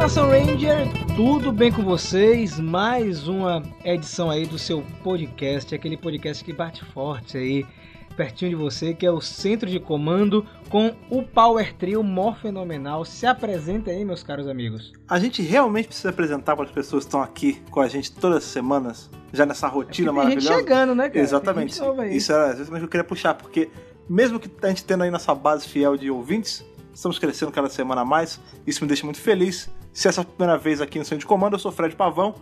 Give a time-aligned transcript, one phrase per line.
[0.00, 2.58] Nação Ranger, tudo bem com vocês?
[2.58, 7.66] Mais uma edição aí do seu podcast, aquele podcast que bate forte aí,
[8.16, 13.04] pertinho de você, que é o Centro de Comando com o Power Trio mó fenomenal.
[13.04, 14.90] Se apresenta aí, meus caros amigos.
[15.06, 18.38] A gente realmente precisa apresentar para as pessoas que estão aqui com a gente todas
[18.38, 20.48] as semanas, já nessa rotina É maravilhosa.
[20.48, 21.20] gente chegando, né, cara?
[21.20, 21.78] Exatamente.
[22.16, 23.68] Isso era exatamente o que eu queria puxar, porque
[24.08, 26.64] mesmo que a gente tendo aí nossa base fiel de ouvintes,
[26.94, 29.68] estamos crescendo cada semana a mais, isso me deixa muito feliz.
[29.92, 32.34] Se essa é a primeira vez aqui no Centro de Comando, eu sou Fred Pavão,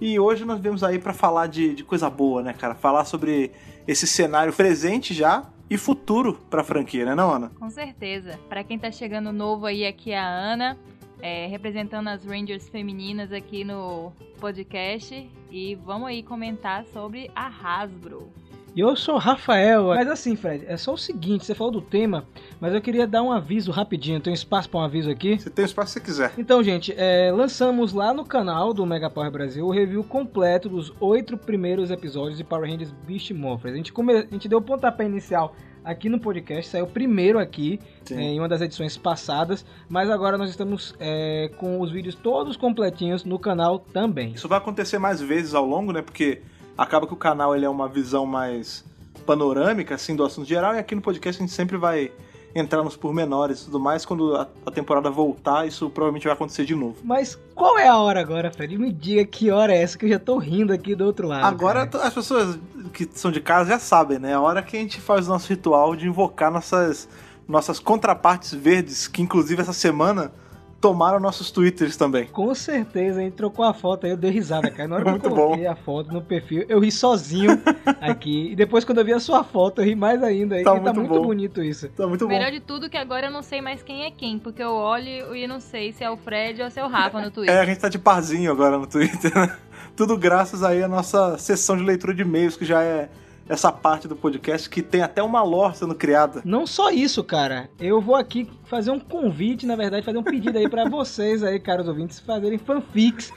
[0.00, 2.74] e hoje nós viemos aí para falar de, de coisa boa, né, cara?
[2.74, 3.52] Falar sobre
[3.86, 7.50] esse cenário presente já e futuro pra franquia, né, não, Ana?
[7.58, 8.38] Com certeza.
[8.48, 10.76] Pra quem tá chegando novo aí, aqui é a Ana,
[11.20, 15.30] é, representando as Rangers femininas aqui no podcast.
[15.50, 18.30] E vamos aí comentar sobre a Hasbro.
[18.76, 19.86] E eu sou o Rafael.
[19.86, 22.26] Mas assim, Fred, é só o seguinte, você falou do tema,
[22.60, 24.20] mas eu queria dar um aviso rapidinho.
[24.20, 25.38] Tem espaço para um aviso aqui?
[25.38, 26.34] Você tem espaço você quiser.
[26.36, 30.92] Então, gente, é, lançamos lá no canal do Mega Power Brasil o review completo dos
[31.00, 33.72] oito primeiros episódios de Power Rangers Beast Morphers.
[33.72, 34.12] A gente, come...
[34.12, 38.48] a gente deu o pontapé inicial aqui no podcast, saiu primeiro aqui é, em uma
[38.48, 43.78] das edições passadas, mas agora nós estamos é, com os vídeos todos completinhos no canal
[43.78, 44.32] também.
[44.32, 46.02] Isso vai acontecer mais vezes ao longo, né?
[46.02, 46.42] Porque
[46.76, 48.84] acaba que o canal ele é uma visão mais
[49.24, 52.12] panorâmica, assim, do assunto geral, e aqui no podcast a gente sempre vai
[52.54, 54.04] entrar nos pormenores e tudo mais.
[54.04, 56.96] Quando a, a temporada voltar, isso provavelmente vai acontecer de novo.
[57.04, 58.78] Mas qual é a hora agora, Fred?
[58.78, 61.44] Me diga que hora é essa que eu já tô rindo aqui do outro lado.
[61.44, 62.06] Agora cara.
[62.06, 62.58] as pessoas
[62.92, 64.30] que são de casa já sabem, né?
[64.30, 67.08] É a hora que a gente faz o nosso ritual de invocar nossas,
[67.46, 70.32] nossas contrapartes verdes, que inclusive essa semana
[70.80, 72.26] tomaram nossos twitters também.
[72.26, 74.88] Com certeza, a gente trocou a foto aí, eu dei risada, cara.
[74.88, 77.50] Na hora que Muito eu coloquei a foto no perfil, eu ri sozinho
[78.00, 78.52] aqui.
[78.52, 80.54] E depois, quando eu vi a sua foto, eu ri mais ainda.
[80.56, 81.26] Aí, Tá que tá muito muito bom.
[81.26, 81.88] bonito isso.
[81.88, 82.34] Tá muito O bom.
[82.34, 84.72] melhor de tudo é que agora eu não sei mais quem é quem, porque eu
[84.74, 87.30] olho e não sei se é o Fred ou se é o Rafa no É,
[87.30, 87.58] Twitter.
[87.58, 89.56] a gente tá de parzinho agora no Twitter, né?
[89.96, 93.08] Tudo graças aí à nossa sessão de leitura de e-mails, que já é
[93.48, 96.42] essa parte do podcast que tem até uma lore sendo criada.
[96.44, 97.68] Não só isso, cara.
[97.78, 101.58] Eu vou aqui fazer um convite, na verdade, fazer um pedido aí pra vocês aí,
[101.60, 103.32] caros ouvintes, fazerem fanfics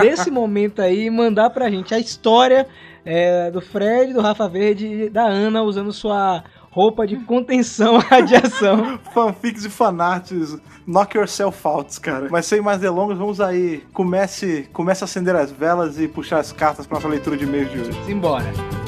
[0.00, 2.66] desse momento aí e mandar pra gente a história
[3.04, 8.00] é, do Fred, do Rafa Verde e da Ana usando sua roupa de contenção à
[8.16, 8.98] radiação.
[9.12, 12.28] Fanfics e fanarts, knock yourself out, cara.
[12.30, 13.84] Mas sem mais delongas, vamos aí.
[13.92, 17.70] Comece, comece a acender as velas e puxar as cartas pra nossa leitura de e-mails
[17.70, 18.04] de hoje.
[18.04, 18.83] Simbora.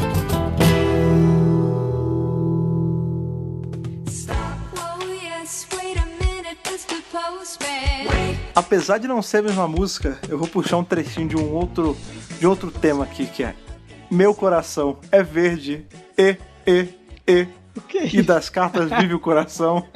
[8.57, 11.95] Apesar de não ser a mesma música, eu vou puxar um trechinho de um outro,
[12.39, 13.55] de outro tema aqui, que é
[14.11, 15.85] Meu coração é verde,
[16.17, 16.89] e, e,
[17.29, 17.47] e,
[17.77, 19.87] O que é e das cartas vive o coração.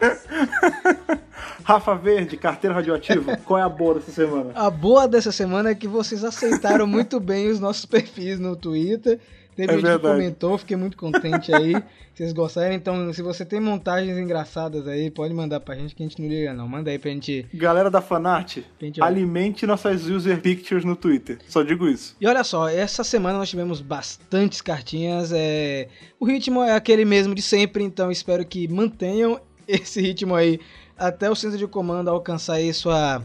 [1.64, 4.50] Rafa Verde, carteiro radioativo, qual é a boa dessa semana?
[4.54, 9.18] A boa dessa semana é que vocês aceitaram muito bem os nossos perfis no Twitter.
[9.58, 11.72] Teve É gente que comentou, fiquei muito contente aí.
[12.14, 16.02] Se vocês gostaram, então se você tem montagens engraçadas aí, pode mandar pra gente que
[16.04, 16.68] a gente não liga não.
[16.68, 17.44] Manda aí pra gente.
[17.52, 21.38] Galera da Fanart, gente alimente nossas user pictures no Twitter.
[21.48, 22.14] Só digo isso.
[22.20, 25.32] E olha só, essa semana nós tivemos bastantes cartinhas.
[25.32, 25.88] É...
[26.20, 30.60] O ritmo é aquele mesmo de sempre, então espero que mantenham esse ritmo aí
[30.96, 33.24] até o centro de comando alcançar aí sua.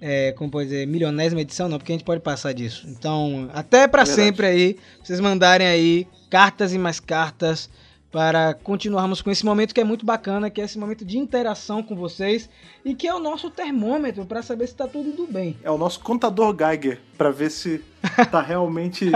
[0.00, 2.86] É, como pode dizer, milionésima edição, não, porque a gente pode passar disso.
[2.88, 7.68] Então, até pra É sempre aí, vocês mandarem aí cartas e mais cartas
[8.10, 11.82] para continuarmos com esse momento que é muito bacana, que é esse momento de interação
[11.82, 12.50] com vocês
[12.84, 15.56] e que é o nosso termômetro para saber se tá tudo indo bem.
[15.62, 17.84] É o nosso contador Geiger, pra ver se
[18.30, 19.10] tá realmente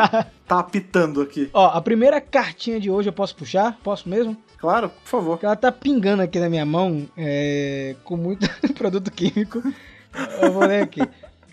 [0.47, 1.51] tá apitando aqui.
[1.53, 3.79] Ó, a primeira cartinha de hoje eu posso puxar?
[3.83, 4.37] Posso mesmo?
[4.59, 5.39] Claro, por favor.
[5.43, 9.63] Ela tá pingando aqui na minha mão é, com muito produto químico.
[10.41, 11.01] Eu vou ler aqui.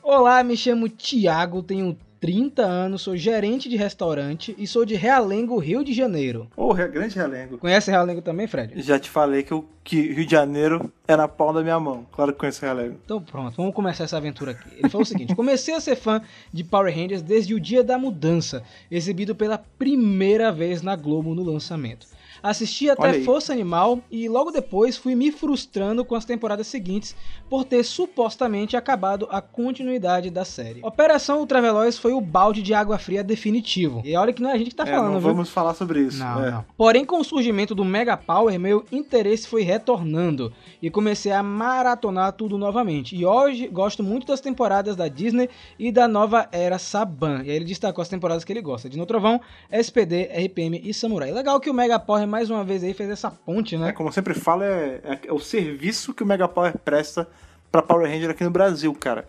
[0.03, 5.57] Olá, me chamo Tiago, tenho 30 anos, sou gerente de restaurante e sou de Realengo,
[5.57, 6.47] Rio de Janeiro.
[6.55, 7.57] Ô, Re- grande Realengo.
[7.57, 8.79] Conhece Realengo também, Fred?
[8.81, 12.05] Já te falei que, o que Rio de Janeiro é na palma da minha mão.
[12.11, 12.97] Claro que conheço Realengo.
[13.03, 14.69] Então pronto, vamos começar essa aventura aqui.
[14.77, 16.21] Ele falou o seguinte: comecei a ser fã
[16.53, 21.43] de Power Rangers desde o dia da mudança, exibido pela primeira vez na Globo no
[21.43, 22.05] lançamento.
[22.43, 23.21] Assisti até.
[23.21, 27.15] Força Animal e logo depois fui me frustrando com as temporadas seguintes
[27.49, 30.79] por ter supostamente acabado a continuidade da série.
[30.83, 34.01] Operação Ultraveloz foi o balde de água fria definitivo.
[34.05, 35.29] E olha que não é a gente que tá É, falando, não viu?
[35.33, 36.17] vamos falar sobre isso.
[36.19, 36.51] Não, é.
[36.51, 36.65] não.
[36.77, 42.33] Porém, com o surgimento do Mega Power, meu interesse foi retornando e comecei a maratonar
[42.33, 43.15] tudo novamente.
[43.15, 47.43] E hoje gosto muito das temporadas da Disney e da nova era Saban.
[47.43, 49.39] E aí ele destacou as temporadas que ele gosta: Dino Trovão,
[49.71, 51.31] SPD, RPM e Samurai.
[51.31, 53.91] Legal que o Mega Power mais uma vez aí fez essa ponte, É, né?
[53.91, 57.27] como eu sempre falo, é, é- é o serviço que o Mega Power presta
[57.71, 59.27] pra Power Ranger aqui no Brasil, cara.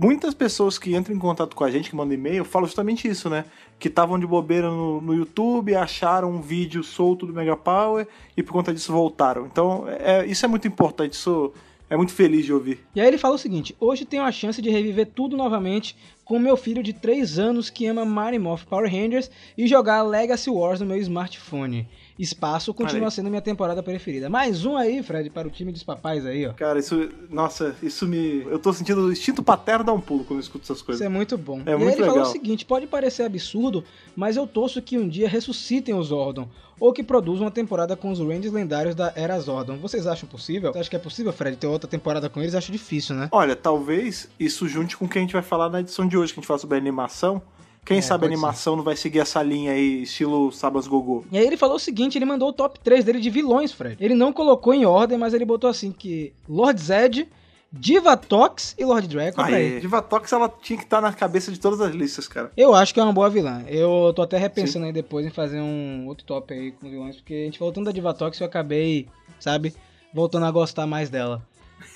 [0.00, 3.28] Muitas pessoas que entram em contato com a gente, que mandam e-mail, falam justamente isso,
[3.28, 3.44] né?
[3.80, 8.06] Que estavam de bobeira no, no YouTube, acharam um vídeo solto do Mega Power
[8.36, 9.46] e por conta disso voltaram.
[9.46, 11.52] Então, é, isso é muito importante, isso
[11.90, 12.78] é muito feliz de ouvir.
[12.94, 16.38] E aí ele fala o seguinte: hoje tenho a chance de reviver tudo novamente com
[16.38, 20.78] meu filho de 3 anos que ama Mighty Morph Power Rangers e jogar Legacy Wars
[20.78, 21.88] no meu smartphone.
[22.18, 23.12] Espaço continua aí.
[23.12, 24.28] sendo minha temporada preferida.
[24.28, 26.52] Mais um aí, Fred, para o time dos papais aí, ó.
[26.52, 27.08] Cara, isso.
[27.30, 28.42] Nossa, isso me.
[28.50, 31.04] Eu tô sentindo o instinto paterno dar um pulo quando eu escuto essas Isso coisas.
[31.04, 31.62] é muito bom.
[31.64, 32.32] É e aí muito ele falou o legal.
[32.32, 33.84] seguinte: pode parecer absurdo,
[34.16, 36.48] mas eu torço que um dia ressuscitem os Zordon.
[36.80, 39.78] Ou que produzam uma temporada com os Rangers lendários da Era Zordon.
[39.78, 40.72] Vocês acham possível?
[40.72, 42.54] Você acha que é possível, Fred, ter outra temporada com eles?
[42.54, 43.28] Acho difícil, né?
[43.32, 46.32] Olha, talvez isso junte com o que a gente vai falar na edição de hoje,
[46.32, 47.42] que a gente fala sobre animação.
[47.88, 51.24] Quem É, sabe a animação não vai seguir essa linha aí, estilo Sabas Gogô.
[51.32, 53.96] E aí ele falou o seguinte, ele mandou o top 3 dele de vilões, Fred.
[53.98, 57.26] Ele não colocou em ordem, mas ele botou assim que Lord Zed,
[57.72, 59.40] Divatox e Lord Draco.
[59.40, 59.80] Olha aí.
[59.80, 62.52] Divatox, ela tinha que estar na cabeça de todas as listas, cara.
[62.54, 63.62] Eu acho que é uma boa vilã.
[63.66, 67.32] Eu tô até repensando aí depois em fazer um outro top aí com vilões, porque
[67.32, 69.06] a gente falou tanto da Divatox e eu acabei,
[69.40, 69.74] sabe,
[70.12, 71.42] voltando a gostar mais dela.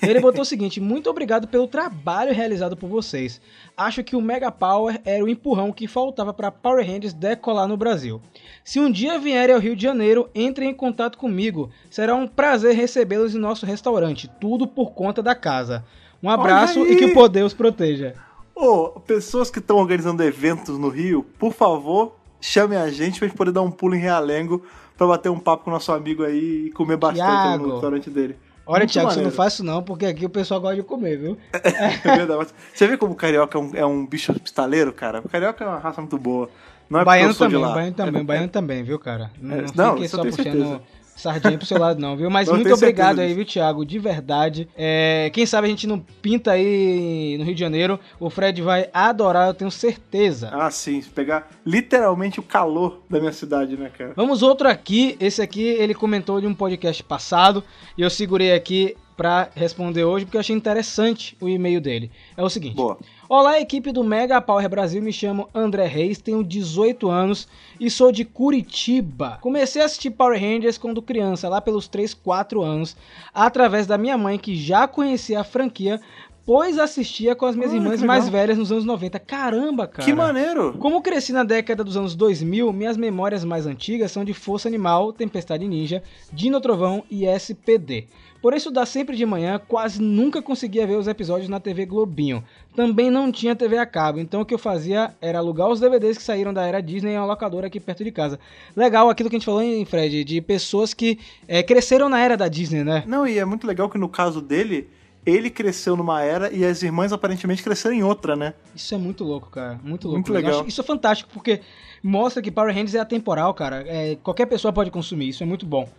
[0.07, 3.41] Ele botou o seguinte: muito obrigado pelo trabalho realizado por vocês.
[3.75, 7.77] Acho que o Mega Power era o empurrão que faltava para Power Rangers decolar no
[7.77, 8.21] Brasil.
[8.63, 11.69] Se um dia vierem ao Rio de Janeiro, entrem em contato comigo.
[11.89, 14.29] Será um prazer recebê-los em nosso restaurante.
[14.39, 15.83] Tudo por conta da casa.
[16.21, 18.13] Um abraço e que o poder os proteja.
[18.55, 23.37] Ô, pessoas que estão organizando eventos no Rio, por favor, chamem a gente pra gente
[23.37, 24.63] poder dar um pulo em Realengo
[24.97, 27.67] pra bater um papo com o nosso amigo aí e comer bastante Thiago.
[27.67, 28.37] no restaurante dele.
[28.65, 31.37] Olha, Thiago, você não faz isso não, porque aqui o pessoal gosta de comer, viu?
[31.53, 32.49] É verdade.
[32.73, 35.19] Você vê como o carioca é um, é um bicho pistaleiro, cara?
[35.23, 36.49] O carioca é uma raça muito boa.
[36.89, 39.31] Não é baiano também, baiano também, É- baiano também, viu, cara?
[39.39, 40.81] Não, É, não não, fique só tenho puxando certeza.
[41.15, 42.29] Sardinha pro seu lado não, viu?
[42.29, 44.67] Mas Eu muito obrigado aí, viu, Thiago, de verdade.
[44.75, 48.89] É, quem sabe a gente não pinta aí no Rio de Janeiro, o Fred vai
[48.93, 50.49] adorar, eu tenho certeza.
[50.51, 51.01] Ah, sim.
[51.13, 54.13] Pegar literalmente o calor da minha cidade, né, cara?
[54.15, 57.63] Vamos outro aqui, esse aqui ele comentou de um podcast passado
[57.97, 62.11] e eu segurei aqui pra responder hoje porque eu achei interessante o e-mail dele.
[62.35, 62.97] É o seguinte: Boa.
[63.35, 65.01] Olá, equipe do Mega Power Brasil.
[65.01, 67.47] Me chamo André Reis, tenho 18 anos
[67.79, 69.39] e sou de Curitiba.
[69.41, 72.95] Comecei a assistir Power Rangers quando criança, lá pelos 3, 4 anos,
[73.33, 75.99] através da minha mãe, que já conhecia a franquia,
[76.45, 79.19] pois assistia com as minhas Ah, irmãs mais velhas nos anos 90.
[79.19, 80.03] Caramba, cara!
[80.05, 80.73] Que maneiro!
[80.79, 85.13] Como cresci na década dos anos 2000, minhas memórias mais antigas são de Força Animal,
[85.13, 88.07] Tempestade Ninja, Dino Trovão e SPD.
[88.41, 92.43] Por estudar sempre de manhã, quase nunca conseguia ver os episódios na TV Globinho.
[92.75, 96.17] Também não tinha TV a cabo, então o que eu fazia era alugar os DVDs
[96.17, 98.37] que saíram da era Disney em uma locadora aqui perto de casa.
[98.75, 101.17] Legal aquilo que a gente falou, hein, Fred, de pessoas que
[101.47, 103.05] eh, cresceram na era da Disney, né?
[103.07, 104.89] Não, e é muito legal que no caso dele,
[105.25, 108.53] ele cresceu numa era e as irmãs aparentemente cresceram em outra, né?
[108.75, 109.79] Isso é muito louco, cara.
[109.83, 110.17] Muito louco.
[110.17, 110.65] Muito legal.
[110.67, 111.61] Isso é fantástico, porque
[112.01, 113.83] mostra que Power Rangers é atemporal, cara.
[113.87, 115.89] É, qualquer pessoa pode consumir, isso é muito bom.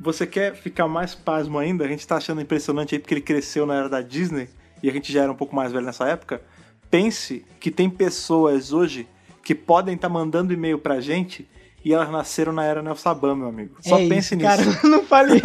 [0.00, 1.84] Você quer ficar mais pasmo ainda?
[1.84, 4.48] A gente tá achando impressionante aí porque ele cresceu na era da Disney
[4.82, 6.42] e a gente já era um pouco mais velho nessa época.
[6.90, 9.06] Pense que tem pessoas hoje
[9.42, 11.48] que podem estar mandando e-mail pra gente
[11.84, 13.76] e elas nasceram na era Nelsaban, meu amigo.
[13.80, 14.48] Só é pense isso, nisso.
[14.80, 15.44] Cara, não fale isso.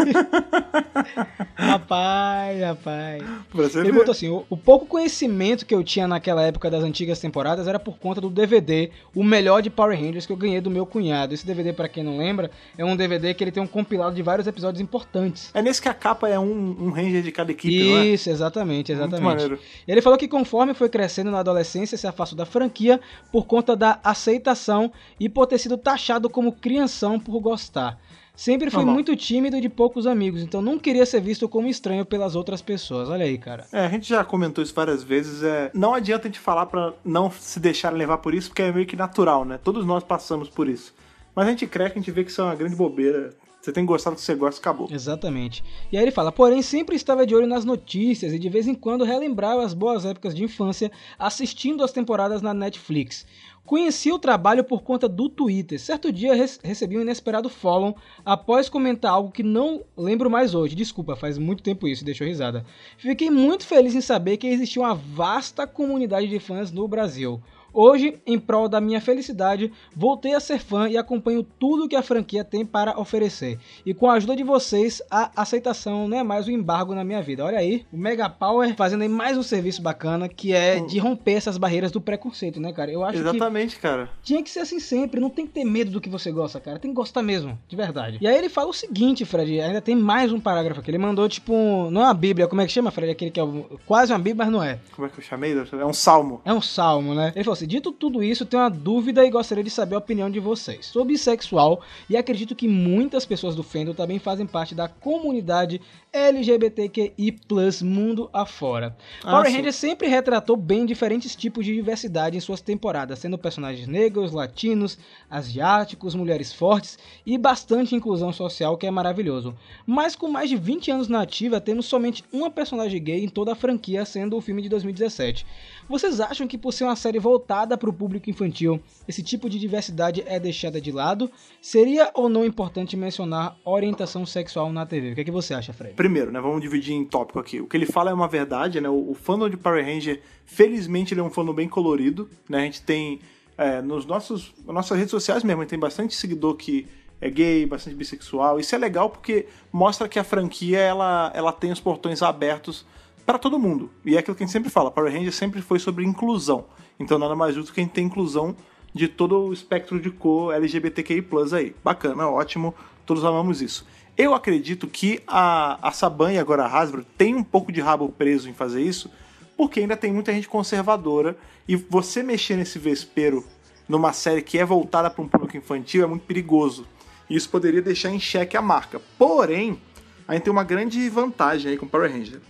[1.56, 3.24] rapaz, rapaz.
[3.54, 3.98] Você Ele ver.
[3.98, 7.80] botou assim: o, o pouco conhecimento que eu tinha naquela época das antigas temporadas era
[7.80, 11.34] por conta do DVD, o melhor de Power Rangers que eu ganhei do meu cunhado.
[11.34, 14.22] Esse DVD, pra quem não lembra, é um DVD que ele tem um compilado de
[14.22, 15.52] vários episódios importantes.
[15.54, 18.06] É nesse que a capa é um, um ranger de cada equipe, não é?
[18.08, 19.24] Isso, exatamente, Muito exatamente.
[19.24, 19.60] maneiro.
[19.88, 23.00] Ele falou que conforme foi crescendo na adolescência, se afastou da franquia
[23.32, 28.00] por conta da aceitação e por ter sido taxado como crianção por gostar.
[28.40, 28.94] Sempre fui Normal.
[28.94, 32.62] muito tímido e de poucos amigos, então não queria ser visto como estranho pelas outras
[32.62, 33.10] pessoas.
[33.10, 33.66] Olha aí, cara.
[33.70, 35.44] É, a gente já comentou isso várias vezes.
[35.44, 38.72] É, não adianta a gente falar pra não se deixar levar por isso, porque é
[38.72, 39.60] meio que natural, né?
[39.62, 40.94] Todos nós passamos por isso.
[41.36, 43.34] Mas a gente cresce, a gente vê que isso é uma grande bobeira.
[43.62, 44.88] Você tem que gostar do que você gosta, acabou.
[44.90, 45.64] Exatamente.
[45.92, 48.74] E aí ele fala, porém sempre estava de olho nas notícias e de vez em
[48.74, 53.26] quando relembrava as boas épocas de infância assistindo as temporadas na Netflix.
[53.66, 55.80] Conheci o trabalho por conta do Twitter.
[55.80, 60.74] Certo dia recebi um inesperado follow após comentar algo que não lembro mais hoje.
[60.74, 62.66] Desculpa, faz muito tempo isso, deixou risada.
[62.98, 67.40] Fiquei muito feliz em saber que existia uma vasta comunidade de fãs no Brasil.
[67.74, 72.02] Hoje, em prol da minha felicidade, voltei a ser fã e acompanho tudo que a
[72.02, 73.60] franquia tem para oferecer.
[73.86, 77.22] E com a ajuda de vocês, a aceitação não é mais um embargo na minha
[77.22, 77.46] vida.
[77.46, 81.34] Olha aí, o Mega Power fazendo aí mais um serviço bacana, que é de romper
[81.34, 82.92] essas barreiras do preconceito, né, cara?
[82.92, 84.10] Eu acho que Exatamente, cara.
[84.24, 86.80] tinha que ser assim sempre, não tem que ter medo do que você gosta, cara.
[86.80, 88.18] Tem que gostar mesmo, de verdade.
[88.22, 90.90] E aí ele fala o seguinte, Fred, ainda tem mais um parágrafo aqui.
[90.92, 93.12] Ele mandou, tipo, um- não é uma bíblia, como é que chama, Fred?
[93.12, 93.44] Aquele que é
[93.86, 94.80] quase uma bíblia, mas não é.
[94.96, 95.54] Como é que eu chamei?
[95.80, 96.42] É um salmo.
[96.46, 97.32] É um salmo, né?
[97.36, 100.30] Ele falou assim: dito tudo isso, tenho uma dúvida e gostaria de saber a opinião
[100.30, 100.86] de vocês.
[100.88, 107.40] Sou bissexual e acredito que muitas pessoas do fandom também fazem parte da comunidade LGBTQI,
[107.84, 108.98] mundo afora.
[109.24, 109.52] Ah, Power.
[109.52, 114.98] Rangers sempre retratou bem diferentes tipos de diversidade em suas temporadas, sendo personagens negros, latinos,
[115.30, 119.56] asiáticos, mulheres fortes e bastante inclusão social, que é maravilhoso.
[119.86, 123.52] Mas com mais de 20 anos na ativa, temos somente uma personagem gay em toda
[123.52, 125.46] a franquia, sendo o filme de 2017.
[125.90, 129.58] Vocês acham que por ser uma série voltada para o público infantil, esse tipo de
[129.58, 131.32] diversidade é deixada de lado?
[131.60, 135.12] Seria ou não importante mencionar orientação sexual na TV?
[135.12, 135.96] O que, é que você acha, Fred?
[135.96, 137.60] Primeiro, né, vamos dividir em tópico aqui.
[137.60, 138.88] O que ele fala é uma verdade, né?
[138.88, 142.60] O, o fandom de Power Ranger, felizmente, ele é um fandom bem colorido, né?
[142.60, 143.20] A gente tem
[143.58, 146.86] é, nos nossos nossas redes sociais mesmo, tem bastante seguidor que
[147.20, 148.60] é gay, bastante bissexual.
[148.60, 152.86] Isso é legal porque mostra que a franquia ela, ela tem os portões abertos
[153.30, 153.92] para todo mundo.
[154.04, 156.66] E é aquilo que a gente sempre fala, Power Ranger sempre foi sobre inclusão.
[157.00, 158.56] Então nada mais justo que a gente ter inclusão
[158.92, 161.24] de todo o espectro de cor LGBTQI+,
[161.56, 161.76] aí.
[161.84, 162.74] Bacana, ótimo,
[163.06, 163.86] todos amamos isso.
[164.18, 168.10] Eu acredito que a, a Saban e agora a Hasbro tem um pouco de rabo
[168.10, 169.12] preso em fazer isso,
[169.56, 173.46] porque ainda tem muita gente conservadora e você mexer nesse vespeiro
[173.88, 176.88] numa série que é voltada para um público infantil é muito perigoso.
[177.30, 179.00] E isso poderia deixar em xeque a marca.
[179.20, 179.80] Porém,
[180.28, 182.42] a gente tem uma grande vantagem aí com Power Ranger.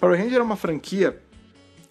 [0.00, 1.20] Power Ranger é uma franquia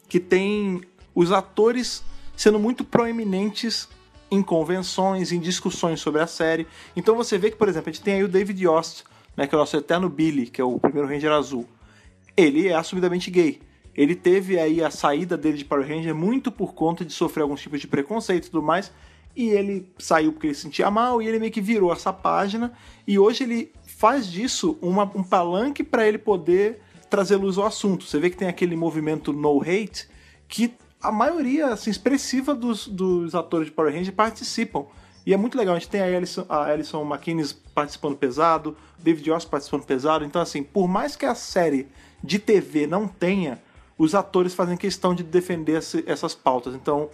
[0.07, 0.81] que tem
[1.13, 2.03] os atores
[2.35, 3.87] sendo muito proeminentes
[4.29, 6.67] em convenções, em discussões sobre a série.
[6.95, 9.03] Então você vê que, por exemplo, a gente tem aí o David Yost,
[9.35, 11.67] né, que é o nosso eterno Billy, que é o primeiro Ranger azul.
[12.35, 13.59] Ele é assumidamente gay.
[13.95, 17.61] Ele teve aí a saída dele de Power Ranger muito por conta de sofrer alguns
[17.61, 18.91] tipos de preconceito e tudo mais.
[19.35, 22.73] E ele saiu porque ele se sentia mal e ele meio que virou essa página.
[23.07, 26.81] E hoje ele faz disso uma- um palanque para ele poder
[27.15, 28.03] trazer luz ao assunto.
[28.03, 30.09] Você vê que tem aquele movimento No Hate
[30.49, 34.85] que a maioria assim, expressiva dos, dos atores de Power Ranger participam.
[35.25, 39.29] E é muito legal, a gente tem a Alison, a Alison McKinnis participando pesado, David
[39.29, 40.25] Yost participando pesado.
[40.25, 41.87] Então, assim, por mais que a série
[42.21, 43.59] de TV não tenha,
[43.97, 46.75] os atores fazem questão de defender essas pautas.
[46.75, 47.09] Então,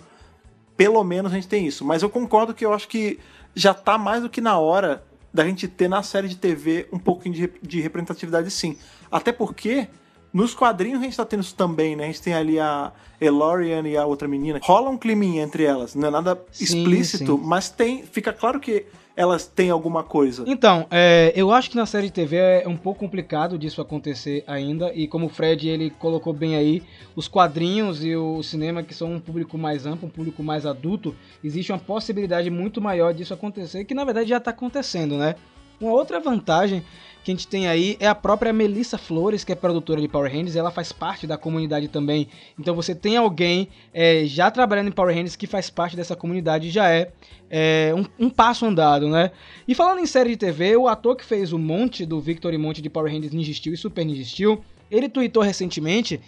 [0.76, 1.86] pelo menos a gente tem isso.
[1.86, 3.20] Mas eu concordo que eu acho que
[3.54, 7.00] já tá mais do que na hora da gente ter na série de TV um
[7.00, 8.78] pouquinho de, de representatividade sim.
[9.12, 9.88] Até porque
[10.34, 12.06] nos quadrinhos a gente tá tendo isso também, né?
[12.06, 14.60] A gente tem ali a Elorian e a outra menina.
[14.64, 15.94] Rola um climinha entre elas.
[15.94, 17.44] Não é nada Sim, explícito, sim.
[17.44, 18.04] mas tem.
[18.04, 18.86] Fica claro que
[19.22, 20.44] elas têm alguma coisa.
[20.48, 24.44] Então, é, eu acho que na série de TV é um pouco complicado disso acontecer
[24.48, 26.82] ainda, e como o Fred ele colocou bem aí,
[27.16, 31.16] os quadrinhos e o cinema que são um público mais amplo, um público mais adulto,
[31.44, 35.36] existe uma possibilidade muito maior disso acontecer, que na verdade já está acontecendo, né?
[35.80, 36.84] Uma outra vantagem
[37.24, 40.32] que a gente tem aí é a própria Melissa Flores, que é produtora de Power
[40.32, 42.28] Rangers, ela faz parte da comunidade também.
[42.60, 46.70] Então você tem alguém é, já trabalhando em Power Rangers que faz parte dessa comunidade
[46.72, 47.12] já é,
[47.50, 49.32] é, um, um passo andado, né?
[49.68, 52.58] E falando em série de TV, o ator que fez o Monte do Victor e
[52.58, 56.20] Monte de Power Rangers Ninja Steel e Super Ninja Steel, ele tweetou recentemente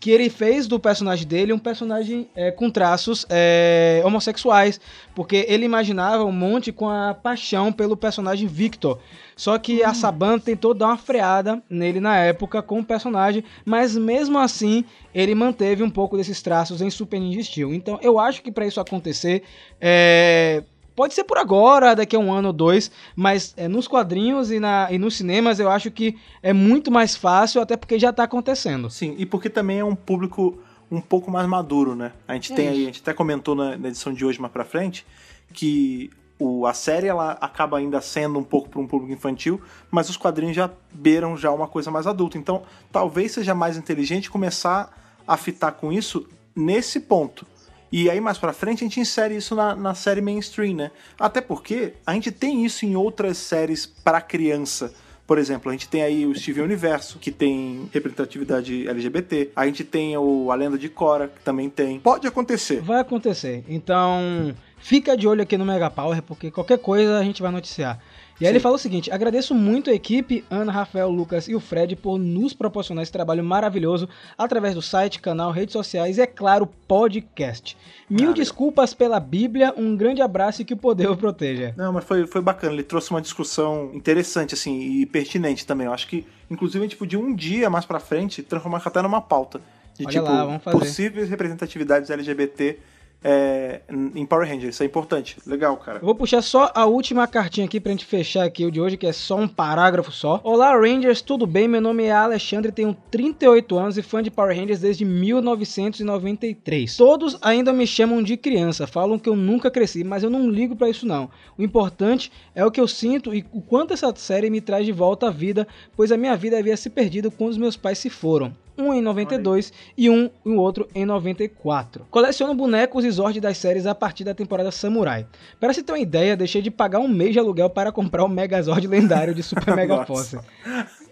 [0.00, 4.80] que ele fez do personagem dele um personagem é, com traços é, homossexuais,
[5.14, 8.98] porque ele imaginava o Monte com a paixão pelo personagem Victor.
[9.36, 13.94] Só que a Saban tentou dar uma freada nele na época com o personagem, mas
[13.94, 17.74] mesmo assim ele manteve um pouco desses traços em Super Ninja Steel.
[17.74, 19.42] Então eu acho que para isso acontecer,
[19.78, 20.62] é,
[21.00, 24.60] Pode ser por agora, daqui a um ano ou dois, mas é, nos quadrinhos e,
[24.60, 28.24] na, e nos cinemas eu acho que é muito mais fácil, até porque já tá
[28.24, 28.90] acontecendo.
[28.90, 30.58] Sim, e porque também é um público
[30.90, 32.12] um pouco mais maduro, né?
[32.28, 34.52] A gente É tem aí, a gente até comentou na, na edição de hoje mais
[34.52, 35.06] pra frente,
[35.54, 39.58] que o, a série ela acaba ainda sendo um pouco para um público infantil,
[39.90, 42.36] mas os quadrinhos já beiram já uma coisa mais adulta.
[42.36, 44.94] Então, talvez seja mais inteligente começar
[45.26, 47.46] a fitar com isso nesse ponto.
[47.92, 50.90] E aí, mais pra frente, a gente insere isso na, na série mainstream, né?
[51.18, 54.92] Até porque a gente tem isso em outras séries para criança.
[55.26, 59.50] Por exemplo, a gente tem aí o Steven Universo, que tem representatividade LGBT.
[59.54, 62.00] A gente tem o A Lenda de Korra, que também tem.
[62.00, 62.80] Pode acontecer.
[62.80, 63.64] Vai acontecer.
[63.68, 68.00] Então, fica de olho aqui no Mega Power, porque qualquer coisa a gente vai noticiar.
[68.40, 68.54] E aí Sim.
[68.54, 72.18] ele fala o seguinte: agradeço muito a equipe, Ana, Rafael, Lucas e o Fred, por
[72.18, 77.76] nos proporcionar esse trabalho maravilhoso através do site, canal, redes sociais e, é claro, podcast.
[78.08, 81.74] Mil desculpas pela Bíblia, um grande abraço e que o poder o proteja.
[81.76, 82.72] Não, mas foi, foi bacana.
[82.72, 85.86] Ele trouxe uma discussão interessante, assim, e pertinente também.
[85.86, 89.20] Eu acho que, inclusive, a gente podia um dia mais pra frente transformar até numa
[89.20, 89.60] pauta.
[89.96, 92.78] De, Olha tipo, lá, possíveis representatividades LGBT
[93.22, 93.80] é,
[94.14, 94.74] em Power Rangers.
[94.74, 95.36] Isso é importante.
[95.46, 95.98] Legal, cara.
[95.98, 99.06] Vou puxar só a última cartinha aqui pra gente fechar aqui o de hoje, que
[99.06, 100.40] é só um parágrafo só.
[100.42, 101.68] Olá, Rangers, tudo bem?
[101.68, 106.96] Meu nome é Alexandre, tenho 38 anos e fã de Power Rangers desde 1993.
[106.96, 110.74] Todos ainda me chamam de criança, falam que eu nunca cresci, mas eu não ligo
[110.74, 111.30] pra isso não.
[111.58, 114.92] O importante é o que eu sinto e o quanto essa série me traz de
[114.92, 118.08] volta à vida, pois a minha vida havia se perdido quando os meus pais se
[118.08, 118.54] foram.
[118.78, 122.06] Um em 92 e um e o outro em 94.
[122.10, 125.26] Coleciono bonecos e Zord das séries a partir da temporada Samurai.
[125.58, 128.28] Para se ter uma ideia, deixei de pagar um mês de aluguel para comprar o
[128.28, 130.04] Megazord lendário de Super Mega.
[130.06, 130.38] Force.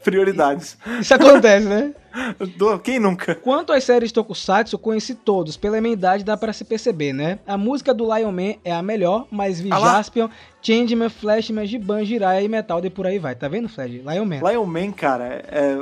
[0.05, 0.79] Prioridades.
[1.01, 1.93] Isso acontece, né?
[2.57, 3.35] Do- Quem nunca?
[3.35, 5.57] Quanto às séries Tokusatsu, conheci todos.
[5.57, 7.39] Pela minha idade dá pra se perceber, né?
[7.47, 9.93] A música do Lion Man é a melhor, mas vi Ah lá.
[9.97, 10.29] Jaspion,
[10.63, 13.35] Changeman, Flashman, Giban, Jiraiya e Metal e por aí vai.
[13.35, 13.99] Tá vendo, Fred?
[14.07, 14.41] Lion Man.
[14.51, 15.79] Lion Man, cara, é-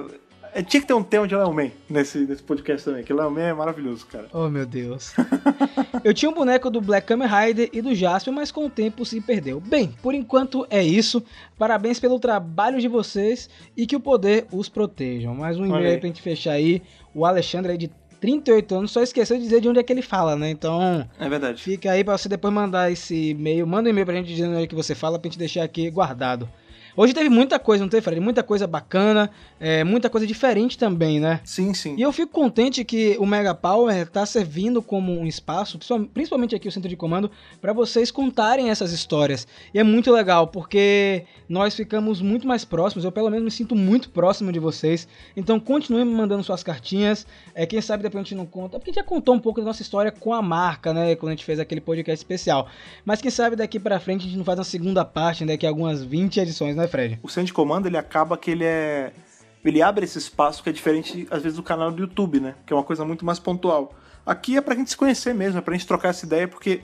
[0.63, 3.41] tinha que ter um tema de Lion Man nesse, nesse podcast também, que Lion Man
[3.43, 4.27] é maravilhoso, cara.
[4.33, 5.13] Oh, meu Deus.
[6.05, 9.05] Eu tinha um boneco do Black Kamen Rider e do Jaspion, mas com o tempo
[9.05, 9.61] se perdeu.
[9.61, 11.23] Bem, por enquanto é isso.
[11.59, 15.35] Parabéns pelo trabalho de vocês e que o poder os protejam.
[15.35, 15.99] Mais um e-mail aí.
[15.99, 16.83] pra gente fechar aí.
[17.15, 20.01] O Alexandre aí de 38 anos só esqueceu de dizer de onde é que ele
[20.03, 20.49] fala, né?
[20.51, 21.63] Então, É verdade.
[21.63, 23.67] fica aí pra você depois mandar esse e-mail.
[23.67, 25.91] Manda um e-mail pra gente dizendo aí o que você fala pra gente deixar aqui
[25.91, 26.49] guardado.
[26.97, 28.21] Hoje teve muita coisa, não teve, Fred?
[28.21, 31.41] Muita coisa bacana, é, muita coisa diferente também, né?
[31.45, 31.95] Sim, sim.
[31.99, 36.55] E eu fico contente que o Mega Power tá servindo como um espaço, principal- principalmente
[36.55, 39.47] aqui o centro de comando, para vocês contarem essas histórias.
[39.75, 43.77] E é muito legal, porque nós ficamos muito mais próximos, eu pelo menos me sinto
[43.77, 45.07] muito próximo de vocês.
[45.37, 47.27] Então continuem me mandando suas cartinhas.
[47.55, 49.61] É, quem sabe depois a gente não conta, porque a gente já contou um pouco
[49.61, 51.15] da nossa história com a marca, né?
[51.15, 52.69] Quando a gente fez aquele podcast especial.
[53.05, 55.53] Mas quem sabe daqui pra frente a gente não faz uma segunda parte, né?
[55.53, 57.19] Daqui a algumas 20 edições, né, Fred?
[57.23, 59.13] O centro de comando, ele acaba que ele é...
[59.65, 62.55] Ele abre esse espaço que é diferente, às vezes, do canal do YouTube, né?
[62.65, 63.93] Que é uma coisa muito mais pontual.
[64.25, 66.83] Aqui é pra gente se conhecer mesmo, é pra gente trocar essa ideia, porque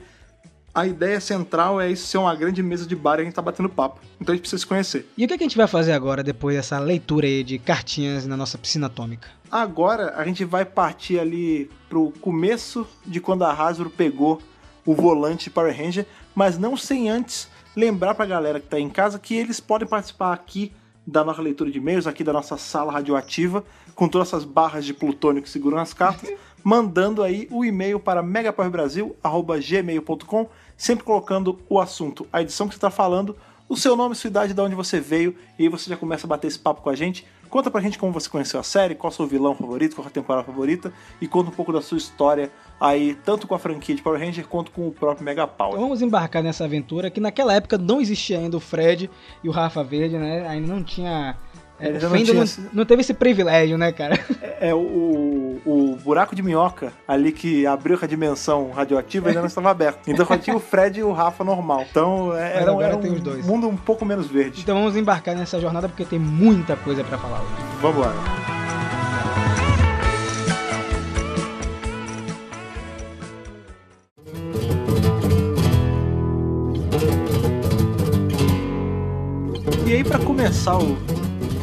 [0.73, 3.41] a ideia central é isso ser uma grande mesa de bar e a gente tá
[3.41, 4.01] batendo papo.
[4.19, 5.07] Então a gente precisa se conhecer.
[5.15, 8.25] E o que, que a gente vai fazer agora, depois dessa leitura aí de cartinhas
[8.25, 9.27] na nossa piscina atômica?
[9.51, 14.41] Agora a gente vai partir ali pro começo de quando a Hasbro pegou
[14.85, 19.19] o volante Power Ranger, mas não sem antes lembrar pra galera que tá em casa
[19.19, 20.73] que eles podem participar aqui
[21.05, 24.93] da nossa leitura de e-mails, aqui da nossa sala radioativa, com todas essas barras de
[24.93, 26.31] plutônio que seguram as cartas,
[26.63, 32.89] mandando aí o e-mail para megapowerbrasil@gmail.com, sempre colocando o assunto, a edição que você está
[32.89, 33.35] falando,
[33.67, 36.29] o seu nome, sua idade, de onde você veio, e aí você já começa a
[36.29, 37.25] bater esse papo com a gente.
[37.53, 40.43] Conta pra gente como você conheceu a série, qual seu vilão favorito, qual a temporada
[40.43, 44.19] favorita, e conta um pouco da sua história aí, tanto com a franquia de Power
[44.19, 45.73] Ranger quanto com o próprio Mega Power.
[45.73, 49.07] Então vamos embarcar nessa aventura que naquela época não existia ainda o Fred
[49.43, 50.47] e o Rafa Verde, né?
[50.47, 51.37] Ainda não tinha.
[51.83, 54.19] É, não tinha não, teve esse privilégio, né, cara?
[54.59, 59.41] É, o, o, o buraco de minhoca ali que abriu com a dimensão radioativa ainda
[59.41, 60.07] não estava aberto.
[60.07, 61.85] Então só tinha o Fred e o Rafa normal.
[61.89, 63.45] Então é, era, agora era tem um os dois.
[63.45, 64.61] mundo um pouco menos verde.
[64.61, 67.51] Então vamos embarcar nessa jornada porque tem muita coisa pra falar hoje.
[67.81, 68.13] Vamos lá.
[79.85, 80.97] E aí, para começar o,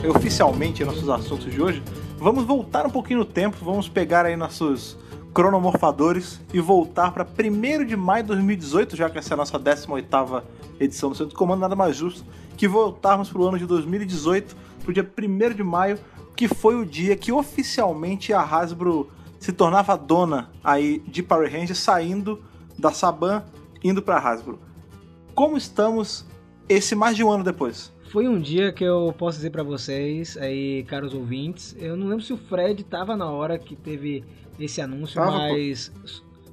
[0.08, 1.82] oficialmente nossos assuntos de hoje,
[2.18, 4.96] vamos voltar um pouquinho no tempo, vamos pegar aí nossos
[5.34, 9.58] cronomorfadores e voltar para 1 de maio de 2018, já que essa é a nossa
[9.58, 10.42] 18ª
[10.78, 12.24] edição do Centro de Comando, nada mais justo
[12.56, 15.98] que voltarmos para o ano de 2018, para o dia 1 de maio,
[16.36, 19.08] que foi o dia que oficialmente a Hasbro
[19.38, 22.42] se tornava dona aí de Power Rangers, saindo
[22.78, 23.44] da Saban,
[23.82, 24.58] indo para Hasbro.
[25.34, 26.26] Como estamos
[26.68, 27.90] esse mais de um ano depois?
[28.11, 32.25] Foi um dia que eu posso dizer pra vocês, aí, caros ouvintes, eu não lembro
[32.25, 34.25] se o Fred tava na hora que teve
[34.59, 35.38] esse anúncio, Tava, pô.
[35.38, 35.92] mas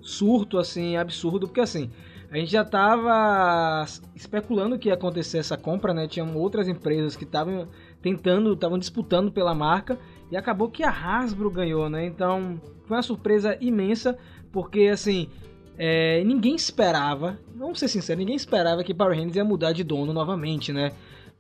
[0.03, 1.89] surto, assim, absurdo, porque assim,
[2.29, 3.83] a gente já tava
[4.15, 6.07] especulando que ia acontecer essa compra, né?
[6.07, 7.67] Tinham outras empresas que estavam
[8.03, 9.97] tentando, estavam disputando pela marca,
[10.31, 12.05] e acabou que a Hasbro ganhou, né?
[12.05, 14.15] Então, foi uma surpresa imensa,
[14.51, 15.27] porque assim,
[15.75, 20.13] é, ninguém esperava, vamos ser sinceros, ninguém esperava que Power Rangers ia mudar de dono
[20.13, 20.91] novamente, né?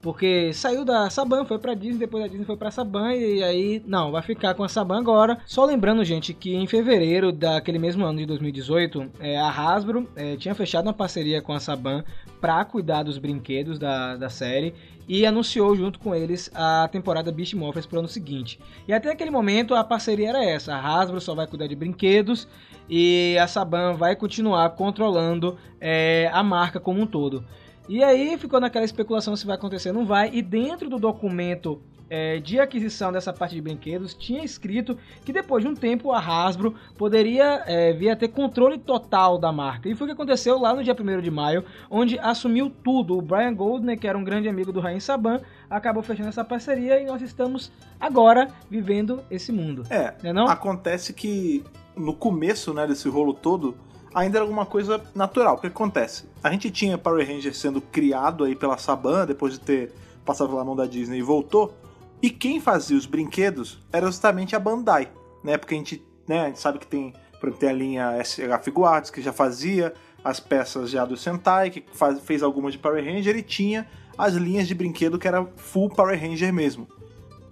[0.01, 3.83] Porque saiu da Saban, foi pra Disney, depois da Disney foi pra Saban e aí,
[3.85, 5.39] não, vai ficar com a Saban agora.
[5.45, 10.35] Só lembrando, gente, que em fevereiro daquele mesmo ano de 2018, é, a Hasbro é,
[10.35, 12.03] tinha fechado uma parceria com a Saban
[12.39, 14.75] pra cuidar dos brinquedos da, da série
[15.07, 18.59] e anunciou junto com eles a temporada Beast Morphers pro ano seguinte.
[18.87, 22.47] E até aquele momento a parceria era essa, a Hasbro só vai cuidar de brinquedos
[22.89, 27.43] e a Saban vai continuar controlando é, a marca como um todo.
[27.87, 30.29] E aí ficou naquela especulação se vai acontecer ou não vai.
[30.33, 35.63] E dentro do documento é, de aquisição dessa parte de brinquedos tinha escrito que depois
[35.63, 39.89] de um tempo a Hasbro poderia é, vir a ter controle total da marca.
[39.89, 43.17] E foi o que aconteceu lá no dia 1 de maio, onde assumiu tudo.
[43.17, 46.99] O Brian Goldner, que era um grande amigo do Rain Saban, acabou fechando essa parceria
[46.99, 49.83] e nós estamos agora vivendo esse mundo.
[49.89, 50.47] É, Não é não?
[50.47, 51.63] acontece que
[51.95, 53.75] no começo né, desse rolo todo,
[54.13, 55.55] ainda era alguma coisa natural.
[55.55, 56.25] O que acontece?
[56.43, 59.91] A gente tinha Power Rangers sendo criado aí pela Saban, depois de ter
[60.25, 61.73] passado pela mão da Disney e voltou.
[62.21, 65.09] E quem fazia os brinquedos era justamente a Bandai,
[65.43, 65.57] né?
[65.57, 68.63] Porque a gente, né, a gente sabe que tem, por exemplo, tem a linha SH
[68.63, 69.93] Figuarts, que já fazia
[70.23, 74.33] as peças já do Sentai, que faz- fez algumas de Power Ranger, e tinha as
[74.33, 76.87] linhas de brinquedo que era full Power Ranger mesmo.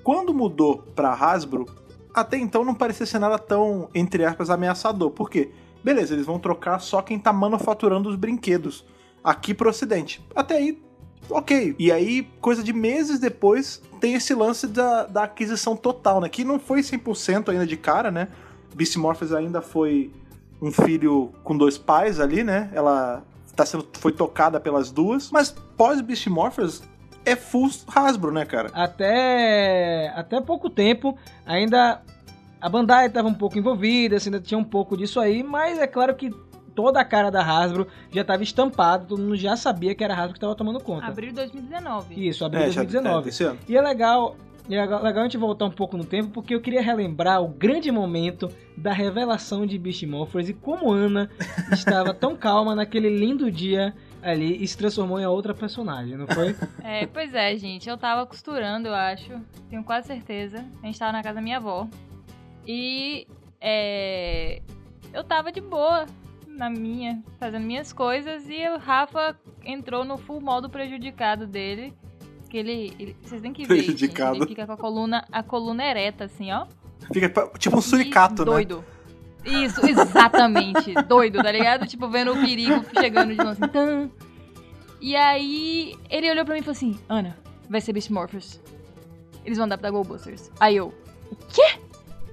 [0.03, 1.65] Quando mudou pra Hasbro,
[2.13, 5.11] até então não parecia ser nada tão, entre aspas, ameaçador.
[5.11, 5.51] Por quê?
[5.85, 8.83] Beleza, eles vão trocar só quem tá manufaturando os brinquedos
[9.23, 10.19] aqui pro ocidente.
[10.35, 10.81] Até aí,
[11.29, 11.75] ok.
[11.77, 16.27] E aí, coisa de meses depois, tem esse lance da, da aquisição total, né?
[16.27, 18.29] Que não foi 100% ainda de cara, né?
[18.73, 20.11] Beast Morphers ainda foi
[20.59, 22.71] um filho com dois pais ali, né?
[22.73, 23.21] Ela
[23.55, 25.29] tá sendo, foi tocada pelas duas.
[25.29, 26.81] Mas pós Beast Morphers
[27.23, 28.71] é full Hasbro, né, cara?
[28.73, 32.01] Até, até pouco tempo, ainda
[32.59, 35.87] a Bandai estava um pouco envolvida, assim, ainda tinha um pouco disso aí, mas é
[35.87, 36.29] claro que
[36.73, 40.17] toda a cara da Hasbro já estava estampada, todo mundo já sabia que era a
[40.17, 41.05] Hasbro que estava tomando conta.
[41.07, 42.27] Abril de 2019.
[42.27, 43.19] Isso, abril de já- 2019.
[43.19, 43.59] é, desse ano.
[43.67, 44.35] E é legal,
[44.69, 47.91] é legal a gente voltar um pouco no tempo, porque eu queria relembrar o grande
[47.91, 51.29] momento da revelação de Beast Morphers e como Ana
[51.71, 56.55] estava tão calma naquele lindo dia ali e se transformou em outra personagem, não foi?
[56.83, 57.87] É, pois é, gente.
[57.87, 59.31] Eu tava costurando, eu acho.
[59.69, 60.65] Tenho quase certeza.
[60.81, 61.87] A gente tava na casa da minha avó.
[62.65, 63.27] E
[63.61, 64.61] é,
[65.13, 66.05] eu tava de boa
[66.47, 68.49] na minha, fazendo minhas coisas.
[68.49, 71.93] E o Rafa entrou no full modo prejudicado dele.
[72.49, 72.93] Que ele.
[72.99, 73.75] ele- vocês têm que ver.
[73.75, 73.85] gente.
[73.85, 74.35] Prejudicado.
[74.37, 76.65] Ele fica com a coluna, a coluna ereta, assim, ó.
[77.11, 78.51] Fica tipo um suricato, E né?
[78.51, 78.85] Doido.
[79.45, 80.93] Isso, exatamente.
[81.07, 81.85] doido, tá ligado?
[81.85, 83.71] Tipo, vendo o perigo chegando de longe assim.
[83.71, 84.09] Tan.
[85.01, 87.37] E aí, ele olhou pra mim e falou assim: Ana,
[87.69, 88.59] vai ser Beast Morphers.
[89.43, 90.49] Eles vão adaptar Goldbusters.
[90.59, 90.87] Aí eu,
[91.31, 91.79] o quê?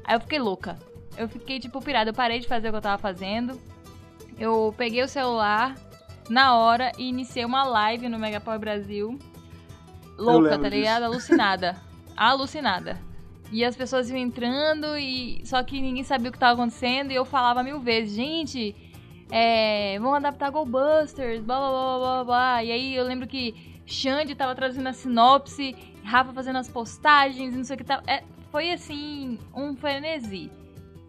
[0.04, 0.78] Aí eu fiquei louca.
[1.16, 2.10] Eu fiquei, tipo, pirada.
[2.10, 3.58] Eu parei de fazer o que eu tava fazendo.
[4.38, 5.74] Eu peguei o celular
[6.28, 9.18] na hora e iniciei uma live no Megapower Brasil.
[10.16, 10.68] Louca, tá disso.
[10.70, 11.02] ligado?
[11.04, 11.76] Alucinada.
[12.16, 12.98] Alucinada.
[13.50, 17.14] E as pessoas iam entrando e só que ninguém sabia o que tava acontecendo e
[17.14, 18.74] eu falava mil vezes, gente,
[19.30, 22.64] é, vão adaptar Goldbusters, blá blá blá blá blá.
[22.64, 27.56] E aí eu lembro que Xande tava traduzindo a sinopse, Rafa fazendo as postagens, e
[27.56, 28.02] não sei o que tava.
[28.06, 30.50] É, foi assim, um frenesi.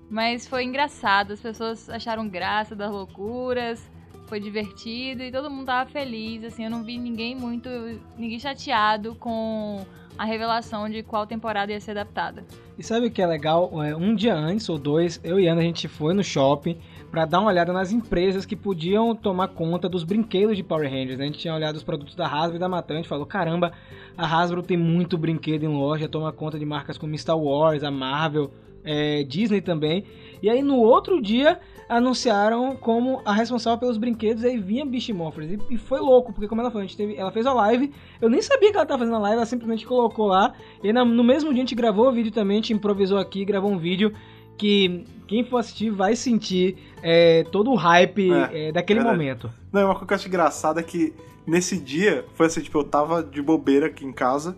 [0.10, 3.84] Mas foi engraçado, as pessoas acharam graça das loucuras,
[4.28, 7.70] foi divertido e todo mundo tava feliz, assim, eu não vi ninguém muito,
[8.18, 9.86] ninguém chateado com
[10.18, 12.46] a revelação de qual temporada ia ser adaptada.
[12.78, 13.84] E sabe o que é legal?
[13.84, 16.78] É, Um dia antes ou dois, eu e Ana a gente foi no shopping
[17.14, 21.20] pra dar uma olhada nas empresas que podiam tomar conta dos brinquedos de Power Rangers.
[21.20, 23.72] A gente tinha olhado os produtos da Hasbro e da Matan, a gente falou, caramba,
[24.18, 27.92] a Hasbro tem muito brinquedo em loja, toma conta de marcas como Star Wars, a
[27.92, 28.50] Marvel,
[28.84, 30.06] é, Disney também.
[30.42, 35.52] E aí no outro dia anunciaram como a responsável pelos brinquedos aí vinha Morphers.
[35.52, 37.92] E, e foi louco, porque como ela falou, a gente teve, ela fez a live,
[38.20, 40.52] eu nem sabia que ela tava fazendo a live, ela simplesmente colocou lá.
[40.84, 43.46] E na- no mesmo dia a gente gravou o vídeo também, a gente improvisou aqui,
[43.46, 44.12] gravou um vídeo
[44.58, 49.50] que quem for assistir vai sentir é, todo o hype É, é, daquele momento.
[49.72, 51.14] Não, uma coisa que eu acho engraçada é que
[51.46, 54.56] nesse dia, foi assim, tipo, eu tava de bobeira aqui em casa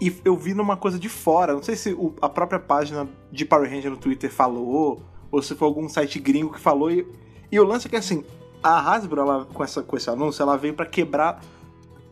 [0.00, 1.54] e eu vi numa coisa de fora.
[1.54, 5.00] Não sei se o- a própria página de Power Ranger no Twitter falou,
[5.30, 6.90] ou se foi algum site gringo que falou.
[6.90, 7.06] E,
[7.50, 8.22] e o lance é que, assim,
[8.62, 11.40] a Hasbro, ela, com, essa, com esse anúncio, ela veio pra quebrar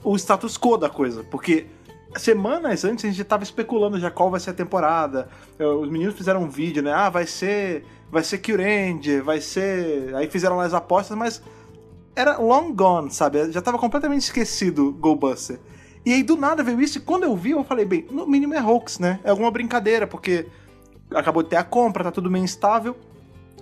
[0.03, 1.23] o status quo da coisa.
[1.25, 1.67] Porque
[2.16, 5.29] semanas antes a gente tava especulando já qual vai ser a temporada.
[5.59, 6.92] Os meninos fizeram um vídeo, né?
[6.92, 7.85] Ah, vai ser.
[8.11, 10.14] Vai ser Kyuranger, vai ser.
[10.14, 11.42] Aí fizeram lá as apostas, mas
[12.14, 13.50] era long gone, sabe?
[13.50, 15.59] Já tava completamente esquecido Goldbuster.
[16.07, 18.55] E aí do nada veio isso, e quando eu vi, eu falei, bem, no mínimo
[18.55, 19.20] é hoax, né?
[19.24, 20.46] É alguma brincadeira, porque
[21.11, 22.94] acabou de ter a compra, tá tudo meio instável.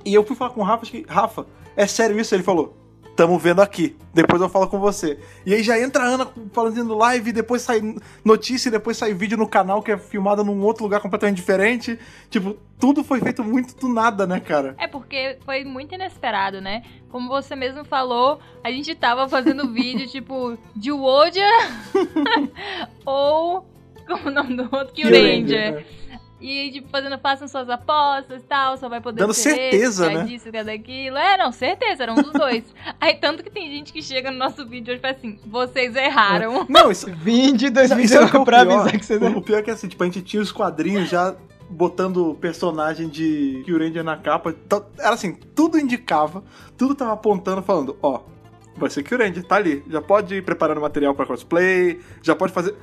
[0.04, 2.34] E eu fui falar com o Rafa, acho que, Rafa, é sério isso?
[2.34, 2.76] Ele falou,
[3.16, 3.96] tamo vendo aqui.
[4.12, 5.18] Depois eu falo com você.
[5.46, 7.80] E aí já entra a Ana fazendo live, depois sai
[8.24, 11.98] notícia, depois sai vídeo no canal que é filmado num outro lugar completamente diferente.
[12.28, 14.74] Tipo, tudo foi feito muito do nada, né, cara?
[14.78, 16.82] É porque foi muito inesperado, né?
[17.10, 21.48] Como você mesmo falou, a gente tava fazendo vídeo tipo de Wodia
[23.06, 23.66] ou
[24.06, 24.92] como o nome do outro?
[24.92, 25.74] Kill Ranger.
[25.74, 25.84] né?
[26.42, 30.14] E, tipo, fazendo, façam suas apostas e tal, só vai poder Dando ser certeza, esse,
[30.14, 30.22] né?
[30.22, 31.16] é disso, que é daquilo.
[31.16, 32.64] É, não, certeza, era um dos dois.
[33.00, 35.94] Aí, tanto que tem gente que chega no nosso vídeo hoje e fala assim, vocês
[35.94, 36.66] erraram.
[36.68, 38.80] Não, isso, Vim de Isso é o que é 2019 o pra pior.
[38.80, 41.36] avisar que você O pior é que assim, tipo, a gente tinha os quadrinhos já
[41.70, 44.50] botando o personagem de Kill Ranger na capa.
[44.50, 46.42] Então, era assim, tudo indicava,
[46.76, 48.20] tudo tava apontando, falando, ó,
[48.76, 49.84] vai ser Kill Ranger, tá ali.
[49.88, 52.74] Já pode ir preparando material pra cosplay, já pode fazer.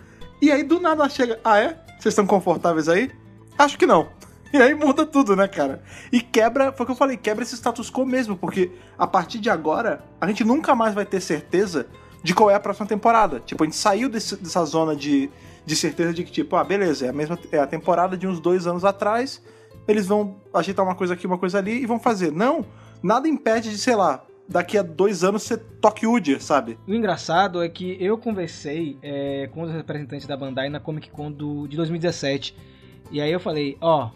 [0.41, 1.78] E aí do nada ela chega, ah é?
[2.00, 3.12] Vocês estão confortáveis aí?
[3.60, 4.08] Acho que não.
[4.52, 5.80] E aí muda tudo, né, cara?
[6.12, 9.38] E quebra, foi o que eu falei, quebra esse status quo mesmo, porque a partir
[9.38, 11.86] de agora, a gente nunca mais vai ter certeza
[12.24, 13.39] de qual é a próxima temporada.
[13.39, 15.30] Tipo, a gente saiu desse- dessa zona de,
[15.63, 18.39] de certeza de que, tipo, ah, beleza, é a mesma é a temporada de uns
[18.39, 19.39] dois anos atrás,
[19.88, 22.32] eles vão ajeitar uma coisa aqui, uma coisa ali e vão fazer.
[22.32, 22.65] Não,
[23.04, 26.76] nada impede de, sei lá, daqui a dois anos ser Tokyo sabe?
[26.88, 31.32] O engraçado é que eu conversei é, com os representantes da Bandai na Comic Con
[31.32, 32.56] do, de 2017.
[33.12, 34.10] E aí eu falei, ó,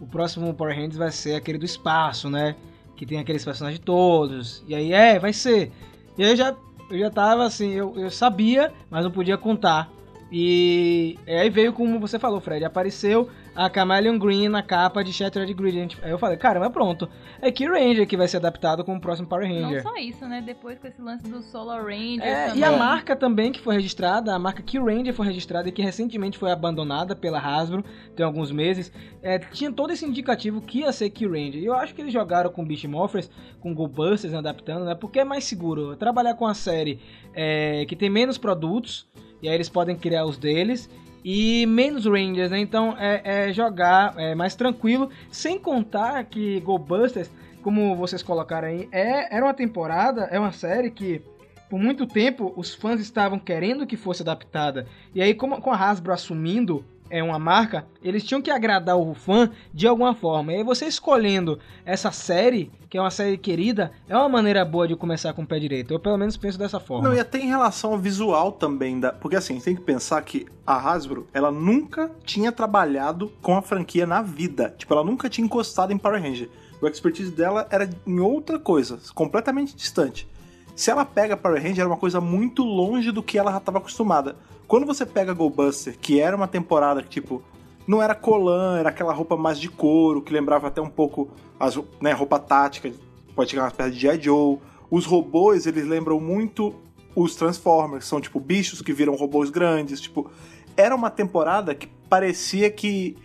[0.00, 2.56] o próximo Power Rangers vai ser aquele do espaço, né?
[2.96, 4.64] Que tem aqueles personagens todos.
[4.66, 5.72] E aí, é, vai ser.
[6.18, 6.54] E aí eu já,
[6.90, 9.90] eu já tava assim, eu, eu sabia, mas não podia contar.
[10.30, 15.52] E aí veio como você falou, Fred, apareceu a Chameleon Green na capa de Shattered
[15.54, 15.94] Gradient.
[16.02, 17.08] Aí eu falei, caramba, pronto.
[17.40, 19.82] É que Ranger que vai ser adaptado como o próximo Power Ranger.
[19.84, 20.42] Não só isso, né?
[20.44, 22.60] Depois com esse lance do Solar Ranger É, também.
[22.60, 25.82] e a marca também que foi registrada, a marca Kill Ranger foi registrada e que
[25.82, 27.84] recentemente foi abandonada pela Hasbro,
[28.16, 31.62] tem alguns meses, é, tinha todo esse indicativo que ia ser Kill Ranger.
[31.62, 34.94] E eu acho que eles jogaram com Beast Morphers, com Go Busters adaptando, né?
[34.94, 36.98] Porque é mais seguro trabalhar com a série
[37.34, 39.06] é, que tem menos produtos,
[39.42, 40.88] e aí eles podem criar os deles.
[41.24, 42.58] E menos Rangers, né?
[42.58, 47.30] Então é, é jogar é, mais tranquilo, sem contar que Go Busters,
[47.62, 51.22] como vocês colocaram aí, é, era uma temporada, é uma série que
[51.70, 54.86] por muito tempo os fãs estavam querendo que fosse adaptada.
[55.14, 59.14] E aí, como, com a Hasbro assumindo é uma marca, eles tinham que agradar o
[59.14, 60.52] fã de alguma forma.
[60.52, 64.88] E aí você escolhendo essa série, que é uma série querida, é uma maneira boa
[64.88, 65.92] de começar com o pé direito.
[65.92, 67.08] Eu pelo menos penso dessa forma.
[67.08, 69.12] Não, e até em relação ao visual também, da...
[69.12, 74.06] porque assim, tem que pensar que a Hasbro, ela nunca tinha trabalhado com a franquia
[74.06, 74.74] na vida.
[74.76, 76.48] Tipo, ela nunca tinha encostado em Power Ranger.
[76.80, 80.28] O expertise dela era em outra coisa, completamente distante.
[80.74, 83.78] Se ela pega Power Ranger, era uma coisa muito longe do que ela já estava
[83.78, 84.36] acostumada.
[84.66, 87.42] Quando você pega Go Buster, que era uma temporada que, tipo,
[87.86, 91.78] não era colã, era aquela roupa mais de couro, que lembrava até um pouco as,
[92.00, 92.90] né, roupa tática,
[93.36, 94.20] pode chegar umas perto de G.I.
[94.20, 94.58] Joe.
[94.90, 96.74] Os robôs, eles lembram muito
[97.14, 100.28] os Transformers, são tipo bichos que viram robôs grandes, tipo,
[100.76, 103.16] era uma temporada que parecia que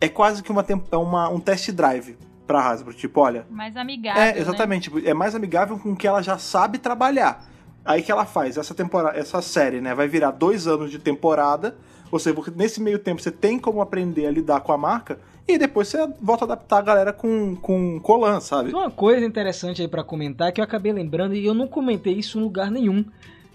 [0.00, 2.16] é quase que uma, é uma um test drive
[2.46, 4.40] pra Hasbro, tipo, olha, Mais amigável, é, né?
[4.40, 4.84] exatamente.
[4.84, 7.44] tipo, É mais amigável com o que ela já sabe trabalhar.
[7.84, 9.94] Aí que ela faz essa temporada, essa série, né?
[9.94, 11.76] Vai virar dois anos de temporada.
[12.10, 15.18] Ou seja, nesse meio tempo você tem como aprender a lidar com a marca.
[15.46, 18.70] E depois você volta a adaptar a galera com, com Colan, sabe?
[18.72, 22.38] Uma coisa interessante aí pra comentar que eu acabei lembrando e eu não comentei isso
[22.38, 23.04] em lugar nenhum.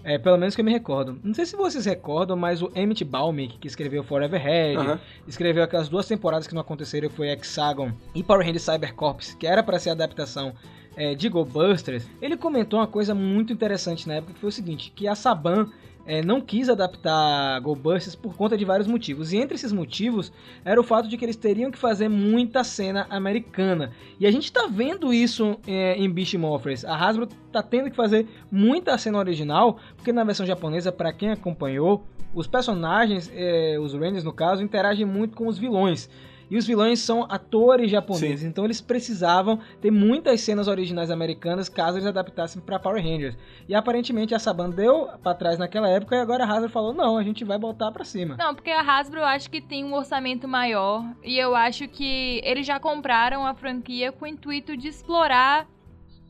[0.04, 1.18] É, pelo menos que eu me recordo.
[1.22, 5.88] Não sei se vocês recordam, mas o Emmett Baumick, que escreveu Forever Head, escreveu aquelas
[5.88, 9.78] duas temporadas que não aconteceram, foi Hexagon e Power Rangers Cyber Corps, que era para
[9.78, 10.52] ser a adaptação
[10.96, 14.52] é, de Go Busters, ele comentou uma coisa muito interessante na época, que foi o
[14.52, 15.70] seguinte, que a Saban
[16.06, 19.32] é, não quis adaptar Go Busters por conta de vários motivos.
[19.32, 20.32] E entre esses motivos
[20.64, 23.92] era o fato de que eles teriam que fazer muita cena americana.
[24.18, 26.84] E a gente tá vendo isso é, em Beast Morphers.
[26.84, 31.30] A Hasbro tá tendo que fazer muita cena original, porque na versão japonesa, para quem
[31.30, 36.08] acompanhou, os personagens, é, os Rangers no caso, interagem muito com os vilões.
[36.52, 41.96] E os vilões são atores japoneses, então eles precisavam ter muitas cenas originais americanas caso
[41.96, 43.38] eles adaptassem para Power Rangers.
[43.66, 47.16] E aparentemente a Saban deu pra trás naquela época e agora a Hasbro falou: "Não,
[47.16, 48.36] a gente vai botar pra cima".
[48.36, 52.42] Não, porque a Hasbro eu acho que tem um orçamento maior e eu acho que
[52.44, 55.66] eles já compraram a franquia com o intuito de explorar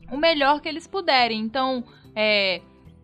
[0.09, 1.41] o melhor que eles puderem.
[1.41, 1.83] Então,
[2.15, 2.61] é,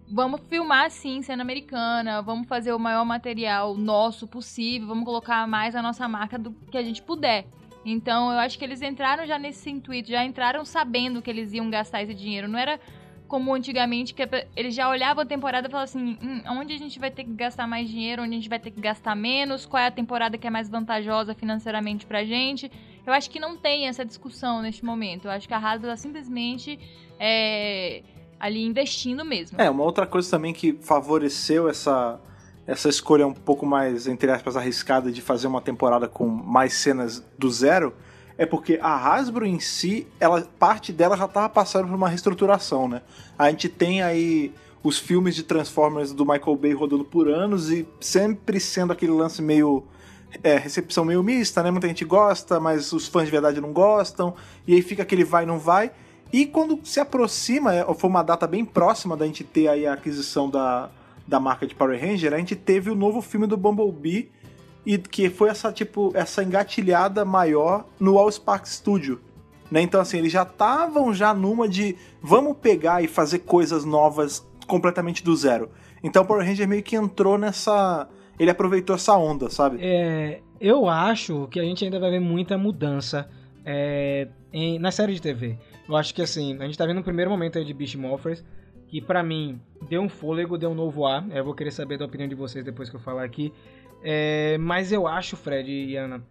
[0.10, 5.76] vamos filmar sim cena americana, vamos fazer o maior material nosso possível, vamos colocar mais
[5.76, 7.46] a nossa marca do que a gente puder.
[7.86, 11.70] Então, eu acho que eles entraram já nesse intuito, já entraram sabendo que eles iam
[11.70, 12.48] gastar esse dinheiro.
[12.48, 12.80] Não era
[13.28, 17.00] como antigamente, que eles já olhavam a temporada e falavam assim: hum, onde a gente
[17.00, 19.82] vai ter que gastar mais dinheiro, onde a gente vai ter que gastar menos, qual
[19.82, 22.70] é a temporada que é mais vantajosa financeiramente pra gente.
[23.06, 25.26] Eu acho que não tem essa discussão neste momento.
[25.26, 26.78] Eu acho que a Hasbro simplesmente
[27.20, 28.04] é,
[28.40, 29.60] ali investindo mesmo.
[29.60, 32.20] É, uma outra coisa também que favoreceu essa,
[32.66, 37.24] essa escolha um pouco mais, entre aspas, arriscada de fazer uma temporada com mais cenas
[37.38, 37.94] do zero
[38.40, 42.88] é porque a Hasbro em si, ela, parte dela já estava passando por uma reestruturação,
[42.88, 43.02] né?
[43.38, 47.86] A gente tem aí os filmes de Transformers do Michael Bay rodando por anos e
[48.00, 49.84] sempre sendo aquele lance meio.
[50.42, 51.70] É, recepção meio mista, né?
[51.70, 54.34] Muita gente gosta, mas os fãs de verdade não gostam,
[54.66, 55.92] e aí fica aquele vai não vai.
[56.32, 59.94] E quando se aproxima, é, foi uma data bem próxima da gente ter aí a
[59.94, 60.90] aquisição da,
[61.28, 64.32] da marca de Power Ranger, a gente teve o novo filme do Bumblebee,
[64.86, 69.20] e que foi essa, tipo, essa engatilhada maior no All Spark Studio.
[69.70, 69.82] Né?
[69.82, 75.24] Então, assim, eles já estavam já numa de vamos pegar e fazer coisas novas completamente
[75.24, 75.70] do zero.
[76.04, 78.08] Então Power Ranger meio que entrou nessa.
[78.40, 79.80] Ele aproveitou essa onda, sabe?
[79.82, 83.30] É, eu acho que a gente ainda vai ver muita mudança
[83.66, 85.58] é, em- na série de TV.
[85.90, 88.46] Eu acho que assim, a gente tá vendo um primeiro momento aí de Beast Morphers,
[88.88, 91.28] que pra mim deu um fôlego, deu um novo ar.
[91.32, 93.52] Eu vou querer saber da opinião de vocês depois que eu falar aqui.
[94.04, 96.24] É, mas eu acho, Fred e Ana,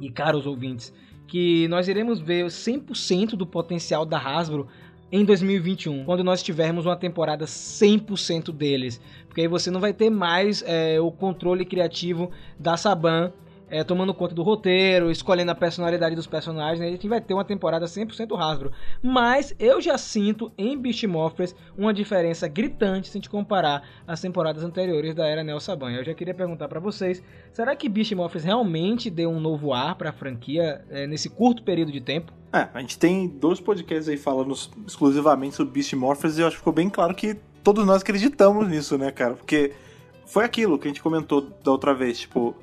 [0.00, 0.94] e caros ouvintes,
[1.26, 4.68] que nós iremos ver 100% do potencial da Hasbro
[5.10, 9.00] em 2021, quando nós tivermos uma temporada 100% deles.
[9.26, 13.32] Porque aí você não vai ter mais é, o controle criativo da Saban
[13.72, 16.78] é, tomando conta do roteiro, escolhendo a personalidade dos personagens.
[16.78, 16.88] né?
[16.88, 18.70] A gente vai ter uma temporada 100% Hasbro.
[19.02, 24.20] Mas eu já sinto em Beast Morphers uma diferença gritante se a gente comparar as
[24.20, 25.90] temporadas anteriores da era Neo Saban.
[25.92, 29.94] Eu já queria perguntar pra vocês, será que Beast Morphers realmente deu um novo ar
[29.94, 32.30] pra franquia é, nesse curto período de tempo?
[32.52, 34.52] É, a gente tem dois podcasts aí falando
[34.86, 38.68] exclusivamente sobre Beast Morphers e eu acho que ficou bem claro que todos nós acreditamos
[38.68, 39.32] nisso, né, cara?
[39.32, 39.72] Porque
[40.26, 42.54] foi aquilo que a gente comentou da outra vez, tipo,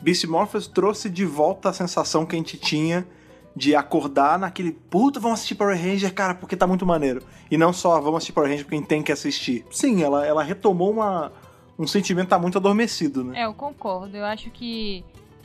[0.00, 3.06] Beast Morphers trouxe de volta a sensação que a gente tinha
[3.54, 7.22] de acordar naquele puta, vamos assistir Power Ranger, cara, porque tá muito maneiro.
[7.50, 9.64] E não só vamos assistir Power Ranger porque a gente tem que assistir.
[9.70, 11.32] Sim, ela, ela retomou uma,
[11.78, 13.40] um sentimento que tá muito adormecido, né?
[13.40, 14.14] É, eu concordo.
[14.14, 15.02] Eu acho que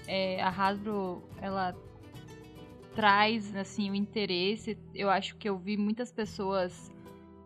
[0.08, 1.74] é, a Hasbro, ela
[2.94, 4.78] traz, assim, o interesse.
[4.94, 6.92] Eu acho que eu vi muitas pessoas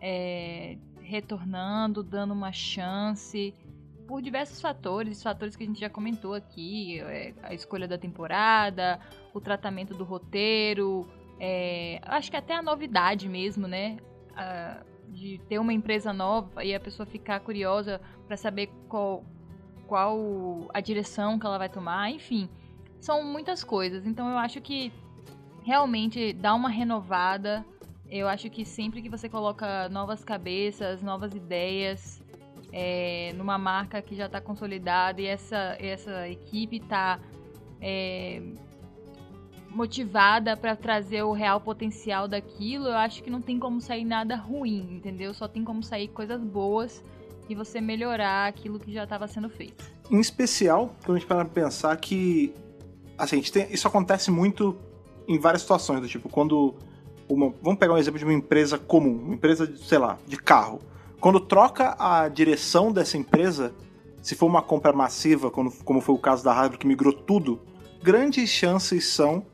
[0.01, 3.53] é, retornando, dando uma chance
[4.07, 8.99] por diversos fatores, fatores que a gente já comentou aqui, é, a escolha da temporada,
[9.33, 11.07] o tratamento do roteiro,
[11.39, 13.97] é, acho que até a novidade mesmo, né?
[14.35, 19.23] A- de ter uma empresa nova e a pessoa ficar curiosa para saber qual,
[19.87, 22.49] qual a direção que ela vai tomar, enfim,
[22.99, 24.05] são muitas coisas.
[24.05, 24.91] Então eu acho que
[25.63, 27.63] realmente dá uma renovada.
[28.09, 32.21] Eu acho que sempre que você coloca novas cabeças, novas ideias
[32.77, 37.21] é, numa marca que já está consolidada e essa, essa equipe está
[39.69, 44.35] motivada para trazer o real potencial daquilo, eu acho que não tem como sair nada
[44.35, 45.33] ruim, entendeu?
[45.33, 47.01] Só tem como sair coisas boas
[47.47, 49.85] e você melhorar aquilo que já estava sendo feito.
[50.11, 52.53] Em especial, quando a gente para pensar que.
[53.17, 54.75] Assim, tem- isso acontece muito
[55.27, 56.75] em várias situações, do tipo, quando.
[57.29, 60.79] Uma, vamos pegar um exemplo de uma empresa comum, uma empresa, sei lá, de carro.
[61.19, 63.73] Quando troca a direção dessa empresa,
[64.21, 67.59] se for uma compra massiva, como foi o caso da Hasbro, que migrou tudo,
[68.01, 69.45] grandes chances são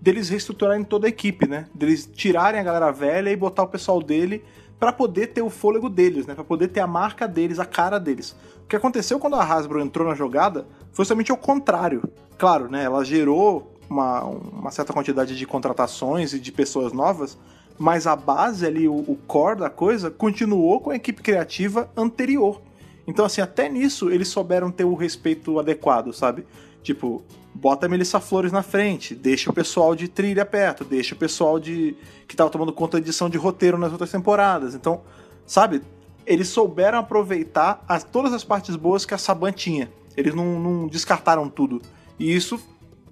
[0.00, 1.66] deles reestruturarem toda a equipe, né?
[1.74, 4.44] Deles tirarem a galera velha e botar o pessoal dele
[4.78, 6.34] pra poder ter o fôlego deles, né?
[6.34, 8.36] Pra poder ter a marca deles, a cara deles.
[8.62, 12.02] O que aconteceu quando a Hasbro entrou na jogada foi somente o contrário.
[12.38, 12.84] Claro, né?
[12.84, 17.38] Ela gerou uma, uma certa quantidade de contratações e de pessoas novas,
[17.78, 22.60] mas a base ali, o, o core da coisa, continuou com a equipe criativa anterior.
[23.06, 26.44] Então, assim, até nisso eles souberam ter o respeito adequado, sabe?
[26.82, 27.22] Tipo,
[27.54, 31.58] bota a Melissa Flores na frente, deixa o pessoal de trilha perto, deixa o pessoal
[31.58, 34.74] de que tava tomando conta da edição de roteiro nas outras temporadas.
[34.74, 35.02] Então,
[35.46, 35.82] sabe?
[36.26, 39.90] Eles souberam aproveitar as, todas as partes boas que a Saban tinha.
[40.16, 41.80] Eles não, não descartaram tudo.
[42.18, 42.60] E isso,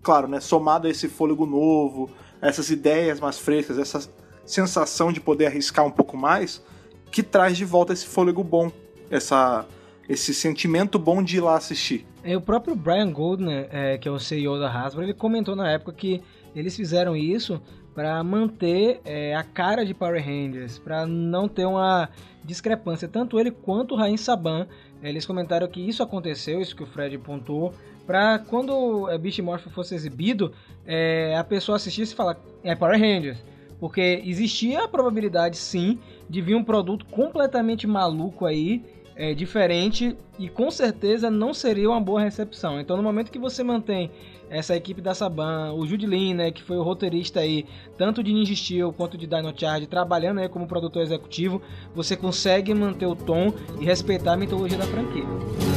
[0.03, 4.09] claro, né, somado a esse fôlego novo, essas ideias mais frescas, essa
[4.46, 6.62] sensação de poder arriscar um pouco mais,
[7.11, 8.70] que traz de volta esse fôlego bom,
[9.11, 9.66] essa,
[10.09, 12.07] esse sentimento bom de ir lá assistir.
[12.22, 15.70] É, o próprio Brian Goldner, é, que é o CEO da Hasbro, ele comentou na
[15.70, 16.22] época que
[16.54, 17.61] eles fizeram isso
[17.94, 22.09] para manter é, a cara de Power Rangers, para não ter uma
[22.42, 23.07] discrepância.
[23.07, 24.66] Tanto ele quanto o Rain Saban,
[25.02, 27.72] é, eles comentaram que isso aconteceu, isso que o Fred pontuou,
[28.07, 30.52] para quando é, Beast Morph fosse exibido,
[30.87, 33.38] é, a pessoa assistisse e falar é Power Rangers.
[33.85, 38.83] Porque existia a probabilidade, sim, de vir um produto completamente maluco aí
[39.14, 42.81] é, diferente e com certeza não seria uma boa recepção.
[42.81, 44.11] Então, no momento que você mantém
[44.49, 47.66] essa equipe da Saban, o Jude Lin, né, que foi o roteirista aí,
[47.99, 51.61] tanto de Ninja Steel quanto de Dino Charge, trabalhando aí como produtor executivo,
[51.94, 55.74] você consegue manter o tom e respeitar a mitologia da franquia.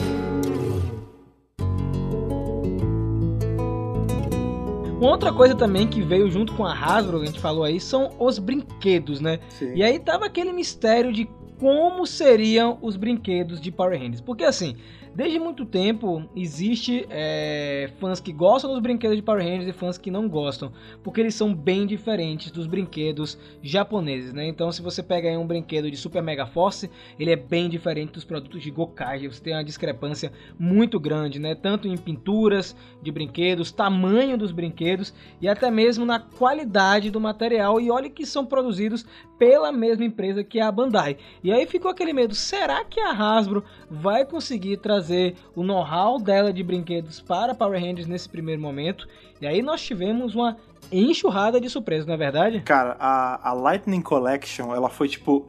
[5.00, 7.80] Uma outra coisa também que veio junto com a Hasbro, que a gente falou aí,
[7.80, 9.40] são os brinquedos, né?
[9.50, 9.76] Sim.
[9.76, 11.30] E aí tava aquele mistério de
[11.60, 14.22] como seriam os brinquedos de Power Rangers.
[14.22, 14.76] Porque assim,
[15.18, 19.98] desde muito tempo existe é, fãs que gostam dos brinquedos de Power Rangers e fãs
[19.98, 20.72] que não gostam,
[21.04, 24.46] porque eles são bem diferentes dos brinquedos japoneses, né?
[24.46, 28.12] Então, se você pega aí um brinquedo de Super Mega Force, ele é bem diferente
[28.12, 29.28] dos produtos de Gokage.
[29.28, 31.56] Você tem uma discrepância muito grande, né?
[31.56, 37.82] Tanto em pinturas de brinquedos, tamanho dos brinquedos e até mesmo na qualidade do material.
[37.82, 39.04] E olha que são produzidos
[39.40, 41.18] pela mesma empresa que é a Bandai.
[41.44, 45.07] E aí ficou aquele medo: será que a Hasbro vai conseguir trazer
[45.56, 49.08] o know-how dela de brinquedos para Power Rangers nesse primeiro momento?
[49.42, 50.58] E aí nós tivemos uma
[50.92, 52.62] enxurrada de surpresas, não é verdade?
[52.62, 55.48] Cara, a, a Lightning Collection, ela foi tipo.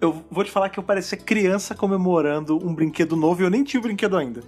[0.00, 3.64] Eu vou te falar que eu parecia criança comemorando um brinquedo novo e eu nem
[3.64, 4.42] tinha o brinquedo ainda.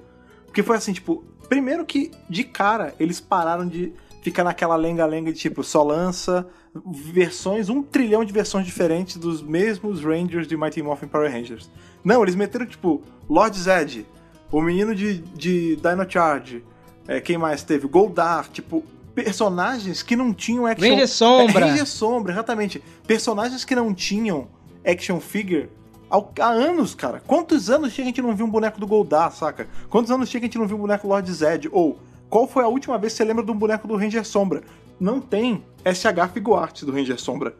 [0.44, 5.38] Porque foi assim, tipo, primeiro que de cara eles pararam de ficar naquela lenga-lenga de
[5.38, 6.46] tipo, só lança
[6.84, 11.70] versões, um trilhão de versões diferentes dos mesmos Rangers de Mighty Morphin Power Rangers.
[12.05, 14.06] Não, eles meteram tipo, Lord Zed,
[14.50, 16.64] o menino de, de Dino Charge,
[17.06, 17.86] é, quem mais teve?
[17.86, 20.88] Goldar, tipo, personagens que não tinham action...
[20.90, 21.66] Ranger Sombra.
[21.66, 22.82] É, Ranger Sombra, exatamente.
[23.06, 24.48] Personagens que não tinham
[24.86, 25.68] action figure
[26.08, 27.22] ao- há anos, cara.
[27.26, 29.68] Quantos anos tinha que a gente não viu um boneco do Goldar, saca?
[29.90, 31.68] Quantos anos tinha que a gente não viu um boneco Lord Zed?
[31.72, 31.98] Ou,
[32.30, 34.62] qual foi a última vez que você lembra de um boneco do Ranger Sombra?
[35.00, 37.54] Não tem SH Figuarts do Ranger Sombra.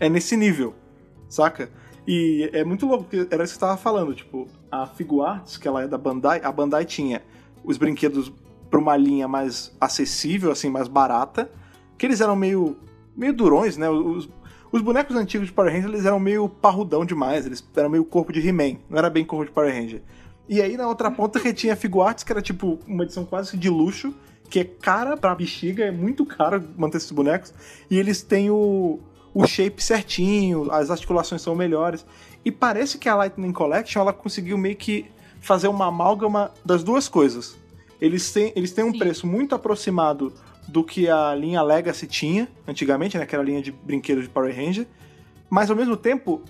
[0.00, 0.74] É nesse nível,
[1.28, 1.70] saca?
[2.06, 5.66] E é muito louco, porque era isso que você tava falando, tipo, a Figuarts, que
[5.66, 7.22] ela é da Bandai, a Bandai tinha
[7.64, 8.30] os brinquedos
[8.70, 11.50] pra uma linha mais acessível, assim, mais barata,
[11.96, 12.76] que eles eram meio,
[13.16, 13.88] meio durões, né?
[13.88, 14.28] Os,
[14.70, 18.32] os bonecos antigos de Power Ranger, eles eram meio parrudão demais, eles eram meio corpo
[18.32, 20.02] de He-Man, não era bem corpo de Power Ranger.
[20.46, 23.56] E aí na outra ponta que tinha a Figuarts, que era tipo uma edição quase
[23.56, 24.12] de luxo,
[24.50, 27.54] que é cara pra bexiga, é muito caro manter esses bonecos,
[27.90, 28.98] e eles têm o,
[29.34, 32.06] o shape certinho, as articulações são melhores.
[32.44, 35.06] E parece que a Lightning Collection ela conseguiu meio que
[35.40, 37.56] fazer uma amálgama das duas coisas.
[38.00, 38.98] Eles têm, eles têm um Sim.
[38.98, 40.32] preço muito aproximado
[40.68, 44.30] do que a linha Legacy tinha antigamente, né, que era a linha de brinquedos de
[44.30, 44.86] Power Ranger,
[45.50, 46.42] mas ao mesmo tempo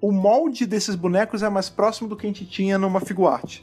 [0.00, 3.60] o molde desses bonecos é mais próximo do que a gente tinha numa Figuart.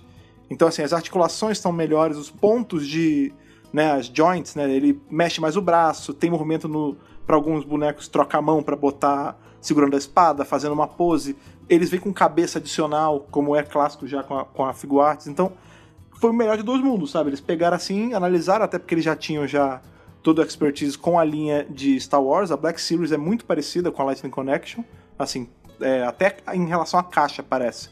[0.50, 3.32] Então assim, as articulações estão melhores, os pontos de,
[3.72, 8.08] né, as joints, né, ele mexe mais o braço, tem movimento no para alguns bonecos
[8.08, 11.36] trocar a mão para botar segurando a espada, fazendo uma pose.
[11.70, 15.28] Eles vêm com cabeça adicional, como é clássico já com a, com a Figuarts.
[15.28, 15.54] Então,
[16.20, 17.30] foi o melhor de dois mundos, sabe?
[17.30, 19.82] Eles pegaram assim, analisaram, até porque eles já tinham já
[20.22, 22.52] toda a expertise com a linha de Star Wars.
[22.52, 24.84] A Black Series é muito parecida com a Lightning Connection,
[25.18, 25.50] assim,
[25.80, 27.90] é, até em relação à caixa, parece.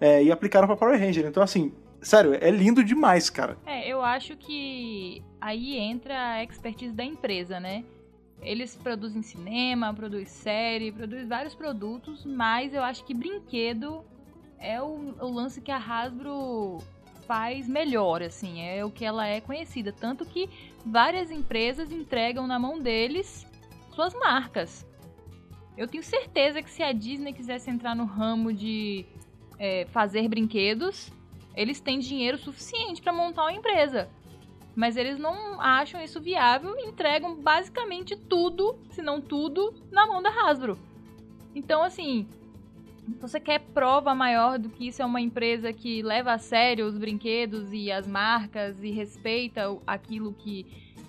[0.00, 1.26] É, e aplicaram pra Power Ranger.
[1.26, 3.56] Então, assim, sério, é lindo demais, cara.
[3.64, 7.84] É, eu acho que aí entra a expertise da empresa, né?
[8.42, 14.04] Eles produzem cinema, produzem série, produzem vários produtos, mas eu acho que brinquedo
[14.58, 16.78] é o, o lance que a Hasbro
[17.26, 19.92] faz melhor, assim, é o que ela é conhecida.
[19.92, 20.48] Tanto que
[20.84, 23.46] várias empresas entregam na mão deles
[23.94, 24.86] suas marcas.
[25.76, 29.06] Eu tenho certeza que se a Disney quisesse entrar no ramo de
[29.58, 31.10] é, fazer brinquedos,
[31.54, 34.10] eles têm dinheiro suficiente para montar uma empresa.
[34.74, 40.22] Mas eles não acham isso viável e entregam basicamente tudo, se não tudo, na mão
[40.22, 40.78] da Hasbro.
[41.54, 42.26] Então, assim,
[43.20, 46.96] você quer prova maior do que isso é uma empresa que leva a sério os
[46.96, 50.64] brinquedos e as marcas e respeita aquilo que,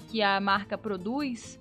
[0.10, 1.60] que a marca produz.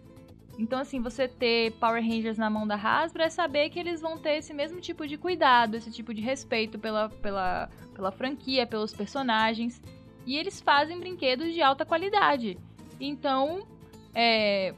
[0.59, 4.19] Então, assim, você ter Power Rangers na mão da Hasbro é saber que eles vão
[4.19, 8.93] ter esse mesmo tipo de cuidado, esse tipo de respeito pela, pela, pela franquia, pelos
[8.93, 9.81] personagens.
[10.27, 12.59] E eles fazem brinquedos de alta qualidade.
[13.01, 13.67] Então,
[14.15, 14.75] é,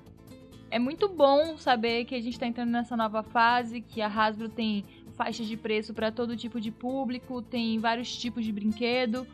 [0.71, 4.49] é muito bom saber que a gente está entrando nessa nova fase, que a Hasbro
[4.49, 4.85] tem
[5.17, 9.27] faixas de preço para todo tipo de público, tem vários tipos de brinquedo.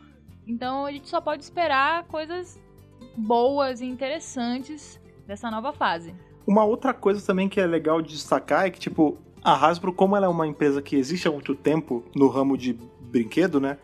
[0.45, 2.59] Então, a gente só pode esperar coisas
[3.15, 6.13] boas e interessantes dessa nova fase.
[6.45, 10.15] Uma outra coisa também que é legal de destacar é que, tipo, a Hasbro, como
[10.15, 13.77] ela é uma empresa que existe há muito tempo no ramo de brinquedo, né?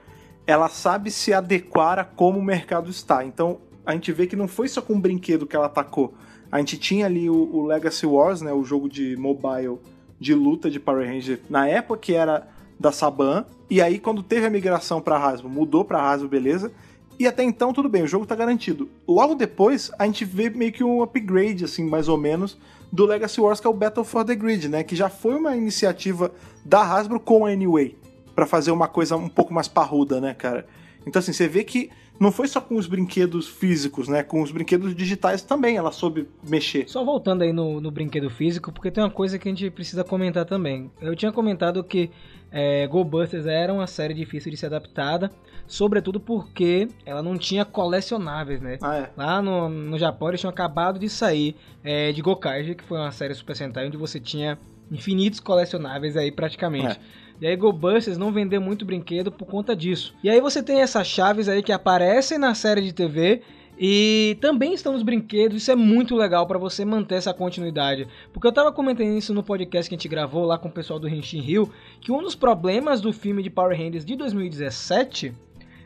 [0.47, 3.23] Ela sabe se adequar a como o mercado está.
[3.23, 6.13] Então, a gente vê que não foi só com o brinquedo que ela atacou.
[6.51, 8.53] A gente tinha ali o, o Legacy Wars, né?
[8.53, 9.77] O jogo de mobile
[10.19, 11.41] de luta de Power Ranger.
[11.49, 12.47] Na época que era
[12.79, 13.45] da Saban.
[13.69, 16.71] E aí, quando teve a migração pra Hasbro, mudou pra Hasbro, beleza.
[17.19, 18.87] E até então, tudo bem, o jogo tá garantido.
[19.07, 22.57] Logo depois, a gente vê meio que um upgrade, assim, mais ou menos,
[22.91, 24.83] do Legacy Wars, que é o Battle for the Grid, né?
[24.83, 26.31] Que já foi uma iniciativa
[26.63, 27.97] da Hasbro com a Anyway,
[28.37, 30.67] pra fazer uma coisa um pouco mais parruda, né, cara?
[31.07, 34.21] Então, assim, você vê que não foi só com os brinquedos físicos, né?
[34.21, 36.87] Com os brinquedos digitais também ela soube mexer.
[36.87, 40.03] Só voltando aí no, no brinquedo físico, porque tem uma coisa que a gente precisa
[40.03, 40.91] comentar também.
[41.01, 42.11] Eu tinha comentado que
[42.51, 45.31] é, Go Busters era uma série difícil de ser adaptada,
[45.65, 48.77] sobretudo porque ela não tinha colecionáveis, né?
[48.83, 49.09] Ah, é.
[49.17, 53.11] Lá no, no Japão eles tinham acabado de sair é, de Gokaiger, que foi uma
[53.11, 54.59] série Super Sentai onde você tinha
[54.91, 56.99] infinitos colecionáveis aí praticamente.
[56.99, 57.26] É.
[57.39, 60.15] E aí Go Busters não vendeu muito brinquedo por conta disso.
[60.23, 63.41] E aí você tem essas chaves aí que aparecem na série de TV
[63.79, 68.07] e também estão nos brinquedos, isso é muito legal para você manter essa continuidade.
[68.33, 70.99] Porque eu tava comentando isso no podcast que a gente gravou lá com o pessoal
[70.99, 71.71] do Henshin Hill,
[72.01, 75.31] que um dos problemas do filme de Power Rangers de 2017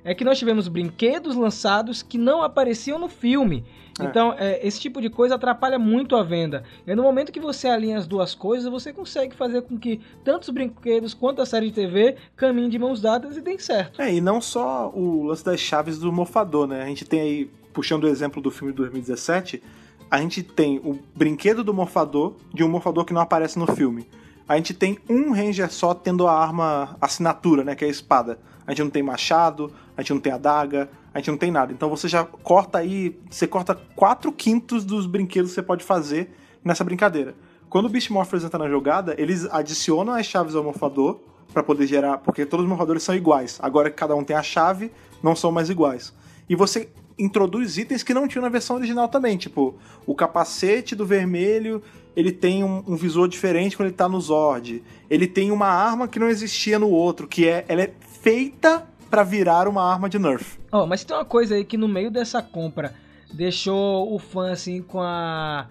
[0.03, 3.63] é que nós tivemos brinquedos lançados que não apareciam no filme.
[3.99, 4.05] É.
[4.05, 6.63] Então, é, esse tipo de coisa atrapalha muito a venda.
[6.85, 10.43] E no momento que você alinha as duas coisas, você consegue fazer com que tanto
[10.43, 14.01] os brinquedos quanto a série de TV caminhem de mãos dadas e deem certo.
[14.01, 16.81] É, e não só o lance das chaves do mofador, né?
[16.83, 19.61] A gente tem aí, puxando o exemplo do filme de 2017,
[20.09, 24.07] a gente tem o brinquedo do morfador de um morfador que não aparece no filme.
[24.47, 27.75] A gente tem um Ranger só tendo a arma assinatura, né?
[27.75, 28.37] Que é a espada.
[28.71, 31.73] A gente não tem machado, a gente não tem adaga, a gente não tem nada.
[31.73, 36.33] Então você já corta aí, você corta 4 quintos dos brinquedos que você pode fazer
[36.63, 37.35] nessa brincadeira.
[37.69, 41.19] Quando o Beast Morphers entra na jogada, eles adicionam as chaves ao morfador
[41.51, 43.59] para poder gerar, porque todos os morfadores são iguais.
[43.61, 44.89] Agora que cada um tem a chave,
[45.21, 46.13] não são mais iguais.
[46.47, 46.87] E você
[47.19, 51.83] introduz itens que não tinham na versão original também, tipo, o capacete do vermelho,
[52.15, 54.81] ele tem um, um visor diferente quando ele tá no Zord.
[55.09, 59.23] Ele tem uma arma que não existia no outro, que é ela é feita pra
[59.23, 60.59] virar uma arma de Nerf.
[60.71, 62.93] Ó, mas tem uma coisa aí que no meio dessa compra
[63.33, 65.67] deixou o fã assim com a.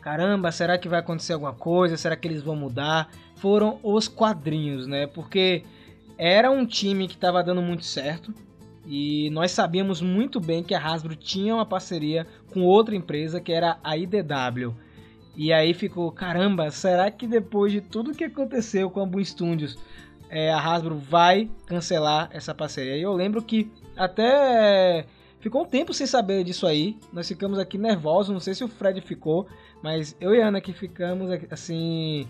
[0.00, 1.96] Caramba, será que vai acontecer alguma coisa?
[1.96, 3.10] Será que eles vão mudar?
[3.36, 5.06] Foram os quadrinhos, né?
[5.06, 5.62] Porque
[6.16, 8.32] era um time que estava dando muito certo.
[8.86, 13.52] E nós sabíamos muito bem que a Hasbro tinha uma parceria com outra empresa que
[13.52, 14.74] era a IDW.
[15.36, 19.78] E aí ficou, caramba, será que depois de tudo que aconteceu com a Boom Studios,
[20.30, 22.96] é, a Hasbro vai cancelar essa parceria?
[22.96, 25.04] E eu lembro que até
[25.40, 26.96] ficou um tempo sem saber disso aí.
[27.12, 29.46] Nós ficamos aqui nervosos, não sei se o Fred ficou,
[29.82, 32.26] mas eu e Ana aqui ficamos assim.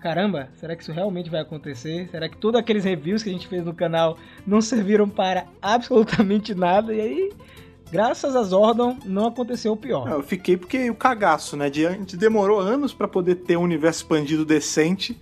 [0.00, 2.08] Caramba, será que isso realmente vai acontecer?
[2.10, 6.56] Será que todos aqueles reviews que a gente fez no canal não serviram para absolutamente
[6.56, 6.92] nada?
[6.92, 7.32] E aí,
[7.90, 10.10] graças a Zordon, não aconteceu o pior.
[10.10, 11.66] Eu fiquei porque o cagaço, né?
[11.66, 15.16] A gente demorou anos pra poder ter um universo expandido decente.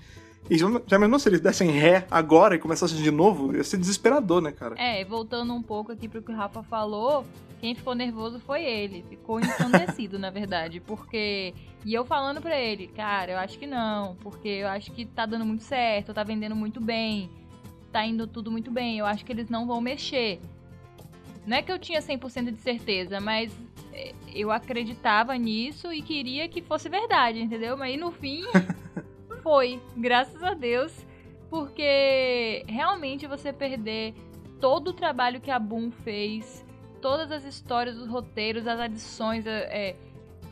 [0.51, 3.55] E já imaginou se eles dessem ré agora e começassem de novo?
[3.55, 4.74] Ia ser desesperador, né, cara?
[4.76, 7.24] É, voltando um pouco aqui pro que o Rafa falou,
[7.61, 9.05] quem ficou nervoso foi ele.
[9.09, 10.80] Ficou ensandecido, na verdade.
[10.80, 11.55] Porque.
[11.84, 14.16] E eu falando pra ele, cara, eu acho que não.
[14.16, 17.30] Porque eu acho que tá dando muito certo, tá vendendo muito bem.
[17.92, 18.98] Tá indo tudo muito bem.
[18.98, 20.40] Eu acho que eles não vão mexer.
[21.46, 23.53] Não é que eu tinha 100% de certeza, mas
[23.92, 27.76] é, eu acreditava nisso e queria que fosse verdade, entendeu?
[27.76, 28.44] Mas aí no fim
[29.43, 31.07] foi, graças a Deus,
[31.49, 34.14] porque realmente você perder
[34.61, 36.64] todo o trabalho que a Boom fez,
[37.01, 39.97] todas as histórias, os roteiros, as adições, é, é,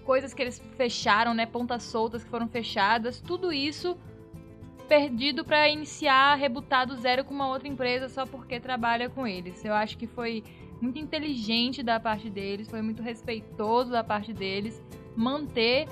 [0.04, 3.96] coisas que eles fecharam, né, pontas soltas que foram fechadas, tudo isso
[4.88, 9.62] perdido pra iniciar, rebutar do zero com uma outra empresa só porque trabalha com eles.
[9.62, 10.42] Eu acho que foi
[10.80, 14.82] muito inteligente da parte deles, foi muito respeitoso da parte deles
[15.14, 15.86] manter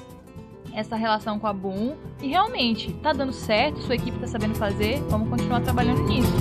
[0.73, 5.01] essa relação com a Boom e realmente tá dando certo, sua equipe tá sabendo fazer,
[5.09, 6.33] vamos continuar trabalhando nisso.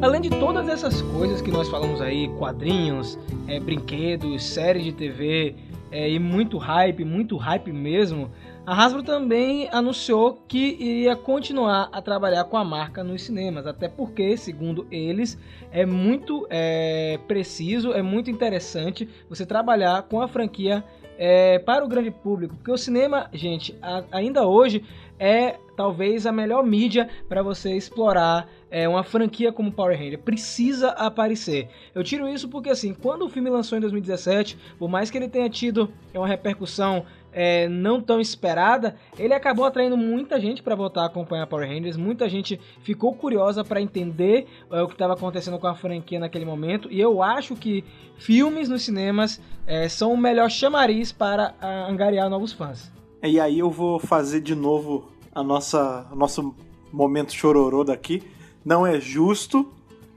[0.00, 5.54] Além de todas essas coisas que nós falamos aí, quadrinhos, é, brinquedos, séries de TV
[5.90, 8.30] é, e muito hype, muito hype mesmo,
[8.68, 13.88] a Hasbro também anunciou que iria continuar a trabalhar com a marca nos cinemas, até
[13.88, 15.38] porque, segundo eles,
[15.72, 20.84] é muito é, preciso, é muito interessante você trabalhar com a franquia
[21.16, 24.84] é, para o grande público, porque o cinema, gente, a- ainda hoje
[25.18, 30.18] é talvez a melhor mídia para você explorar é, uma franquia como Power Ranger.
[30.18, 31.68] Precisa aparecer.
[31.94, 35.28] Eu tiro isso porque, assim, quando o filme lançou em 2017, por mais que ele
[35.28, 41.02] tenha tido uma repercussão é, não tão esperada, ele acabou atraindo muita gente para voltar
[41.02, 41.96] a acompanhar Power Rangers.
[41.96, 46.44] Muita gente ficou curiosa para entender é, o que estava acontecendo com a franquia naquele
[46.44, 46.90] momento.
[46.90, 47.84] E eu acho que
[48.16, 52.90] filmes nos cinemas é, são o melhor chamariz para ah, angariar novos fãs.
[53.22, 56.54] E aí eu vou fazer de novo a nossa nosso
[56.92, 58.22] momento chororô daqui.
[58.64, 59.72] Não é justo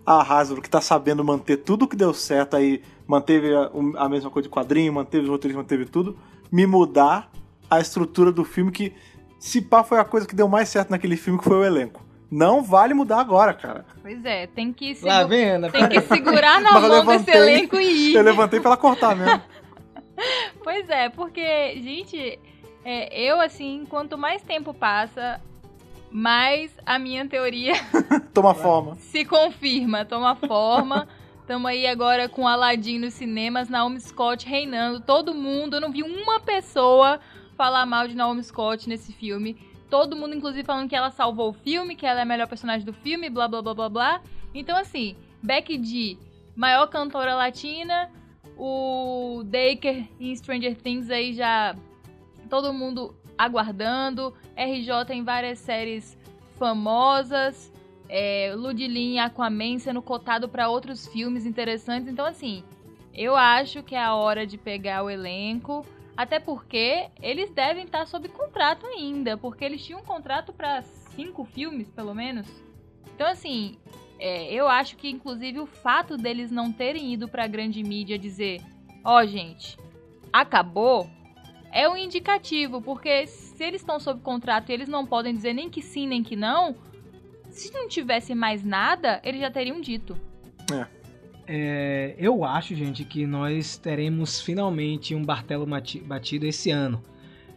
[0.06, 4.30] a Hasbro que tá sabendo manter tudo que deu certo aí, manteve a, a mesma
[4.30, 6.18] coisa de quadrinho, manteve os roteiros, manteve tudo,
[6.52, 7.30] me mudar
[7.70, 8.94] a estrutura do filme que
[9.40, 12.04] se pá foi a coisa que deu mais certo naquele filme que foi o elenco.
[12.30, 13.86] Não vale mudar agora, cara.
[14.02, 15.70] Pois é, tem que, segu- Lá vem, Ana.
[15.70, 16.92] tem que segurar na mão desse
[17.26, 17.36] levantei.
[17.36, 18.16] elenco e ir.
[18.16, 19.42] Eu levantei pra ela cortar mesmo.
[20.64, 21.42] Pois é, porque,
[21.82, 22.38] gente,
[22.86, 25.42] é, eu, assim, quanto mais tempo passa,
[26.12, 27.74] mais a minha teoria
[28.32, 28.96] Toma forma.
[28.98, 31.08] se confirma, toma forma.
[31.46, 35.00] Tamo aí agora com Aladdin nos cinemas, Naomi Scott reinando.
[35.00, 37.20] Todo mundo, eu não vi uma pessoa
[37.58, 39.58] falar mal de Naomi Scott nesse filme.
[39.90, 42.86] Todo mundo, inclusive, falando que ela salvou o filme, que ela é a melhor personagem
[42.86, 44.22] do filme, blá blá blá blá blá.
[44.54, 46.18] Então, assim, Becky G,
[46.56, 48.10] maior cantora latina.
[48.58, 51.76] O Daker em Stranger Things aí já.
[52.50, 54.36] Todo mundo aguardando.
[54.56, 56.18] RJ em várias séries
[56.58, 57.71] famosas
[58.14, 62.12] é, Ludilin e Aquaman sendo cotado para outros filmes interessantes.
[62.12, 62.62] Então, assim,
[63.14, 65.86] eu acho que é a hora de pegar o elenco.
[66.16, 69.38] Até porque eles devem estar sob contrato ainda.
[69.38, 72.46] Porque eles tinham um contrato para cinco filmes, pelo menos.
[73.16, 73.78] Então, assim,
[74.20, 78.62] é, eu acho que, inclusive, o fato deles não terem ido pra grande mídia dizer:
[79.06, 79.78] Ó, gente,
[80.34, 81.10] acabou.
[81.72, 85.70] É um indicativo, porque se eles estão sob contrato e eles não podem dizer nem
[85.70, 86.76] que sim, nem que não,
[87.52, 90.18] se não tivesse mais nada, eles já teriam dito.
[91.48, 97.04] É, eu acho, gente, que nós teremos finalmente um martelo mati- batido esse ano.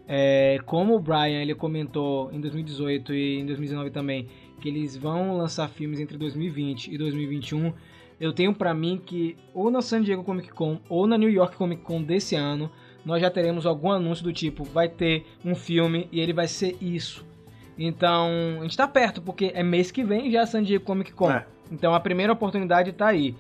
[0.06, 4.28] É, como o Brian ele comentou em 2018 e em 2019 também,
[4.60, 7.72] que eles vão lançar filmes entre 2020 e 2021,
[8.20, 11.56] eu tenho pra mim que ou na San Diego Comic Con ou na New York
[11.56, 12.70] Comic Con desse ano,
[13.04, 16.76] nós já teremos algum anúncio do tipo, vai ter um filme e ele vai ser
[16.80, 17.24] isso.
[17.78, 21.12] Então, a gente tá perto, porque é mês que vem já a San Diego Comic
[21.12, 21.30] Con.
[21.30, 21.44] É.
[21.70, 23.34] Então a primeira oportunidade tá aí.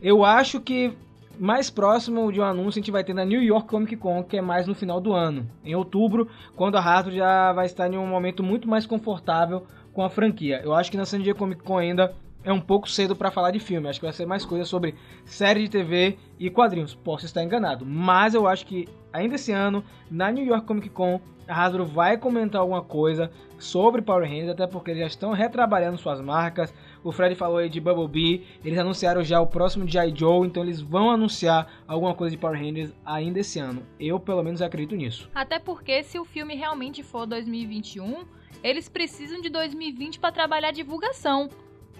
[0.00, 0.92] Eu acho que
[1.38, 4.36] mais próximo de um anúncio a gente vai ter na New York Comic Con, que
[4.36, 7.96] é mais no final do ano, em outubro, quando a Hasbro já vai estar em
[7.96, 10.60] um momento muito mais confortável com a franquia.
[10.64, 12.14] Eu acho que na San Diego Comic Con ainda
[12.44, 13.88] é um pouco cedo para falar de filme.
[13.88, 16.94] Acho que vai ser mais coisa sobre série de TV e quadrinhos.
[16.94, 21.20] Posso estar enganado, mas eu acho que ainda esse ano, na New York Comic Con,
[21.48, 25.98] a Hasbro vai comentar alguma coisa sobre Power Rangers, até porque eles já estão retrabalhando
[25.98, 26.72] suas marcas.
[27.02, 30.14] O Fred falou aí de Bumblebee, eles anunciaram já o próximo G.I.
[30.14, 33.82] Joe, então eles vão anunciar alguma coisa de Power Rangers ainda esse ano.
[33.98, 35.28] Eu, pelo menos, acredito nisso.
[35.34, 38.24] Até porque se o filme realmente for 2021,
[38.62, 41.48] eles precisam de 2020 para trabalhar a divulgação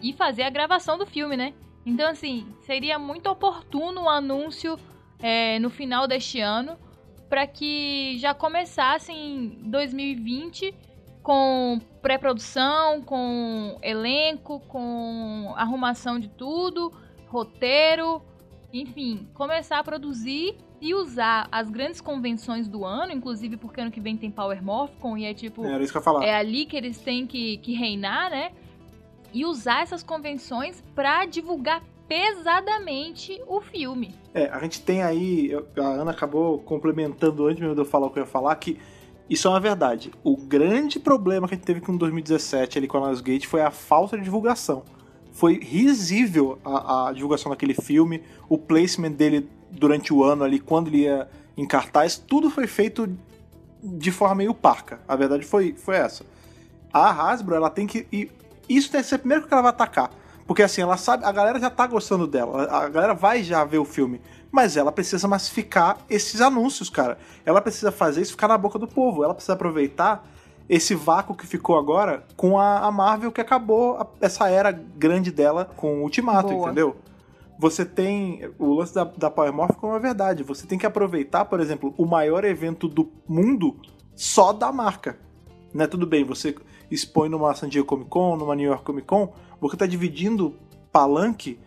[0.02, 1.54] e fazer a gravação do filme, né?
[1.86, 4.78] Então, assim, seria muito oportuno o anúncio
[5.20, 6.78] é, no final deste ano
[7.28, 10.74] para que já começasse em 2020
[11.22, 16.92] com pré-produção, com elenco, com arrumação de tudo,
[17.26, 18.22] roteiro,
[18.72, 24.00] enfim, começar a produzir e usar as grandes convenções do ano, inclusive porque ano que
[24.00, 26.24] vem tem Power Morphicon e é tipo, Era isso que eu ia falar.
[26.24, 28.52] é ali que eles têm que, que reinar, né?
[29.32, 34.14] E usar essas convenções pra divulgar pesadamente o filme.
[34.32, 38.10] É, a gente tem aí, a Ana acabou complementando antes mesmo de eu falar o
[38.10, 38.78] que eu ia falar, que
[39.28, 40.10] isso é uma verdade.
[40.24, 43.70] O grande problema que a gente teve com 2017 ali com a Lionsgate foi a
[43.70, 44.82] falta de divulgação.
[45.32, 50.88] Foi risível a, a divulgação daquele filme, o placement dele durante o ano ali, quando
[50.88, 53.08] ele ia em cartaz, tudo foi feito
[53.82, 55.00] de forma meio parca.
[55.06, 56.24] A verdade foi, foi essa.
[56.92, 58.06] A Hasbro, ela tem que.
[58.10, 58.30] E
[58.68, 60.10] isso tem que ser primeiro que ela vai atacar.
[60.48, 63.78] Porque assim, ela sabe, a galera já tá gostando dela, a galera vai já ver
[63.78, 64.18] o filme,
[64.50, 67.18] mas ela precisa massificar esses anúncios, cara.
[67.44, 70.26] Ela precisa fazer isso ficar na boca do povo, ela precisa aproveitar
[70.66, 75.30] esse vácuo que ficou agora com a, a Marvel que acabou a- essa era grande
[75.30, 76.66] dela com o Ultimato, Boa.
[76.66, 76.96] entendeu?
[77.58, 78.48] Você tem.
[78.58, 80.42] O lance da, da Power Morph é uma verdade.
[80.44, 83.76] Você tem que aproveitar, por exemplo, o maior evento do mundo
[84.14, 85.18] só da marca.
[85.74, 85.86] Né?
[85.86, 86.54] Tudo bem, você
[86.90, 90.54] expõe numa San Diego Comic Con, numa New York Comic Con, você tá dividindo
[90.92, 91.58] palanque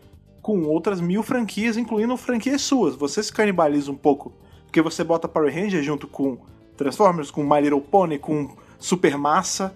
[0.41, 2.95] com outras mil franquias, incluindo franquias suas.
[2.95, 4.33] Você se canibaliza um pouco,
[4.65, 6.39] porque você bota Power Ranger junto com
[6.75, 9.75] Transformers, com My Little Pony, com Supermassa.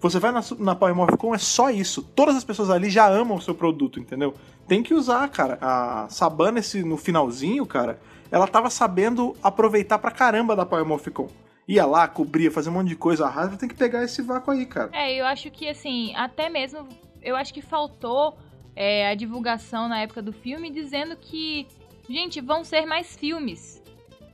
[0.00, 2.02] Você vai na, na Power Morph Con, é só isso.
[2.02, 4.34] Todas as pessoas ali já amam o seu produto, entendeu?
[4.66, 5.58] Tem que usar, cara.
[5.60, 8.00] A Sabana, esse, no finalzinho, cara,
[8.30, 11.28] ela tava sabendo aproveitar pra caramba da Power Morph Con.
[11.68, 13.26] ia lá, cobria, fazia um monte de coisa.
[13.26, 14.90] A Hasbro tem que pegar esse vácuo aí, cara.
[14.92, 16.88] É, eu acho que assim, até mesmo,
[17.22, 18.38] eu acho que faltou
[18.74, 21.66] é, a divulgação na época do filme dizendo que,
[22.08, 23.82] gente, vão ser mais filmes.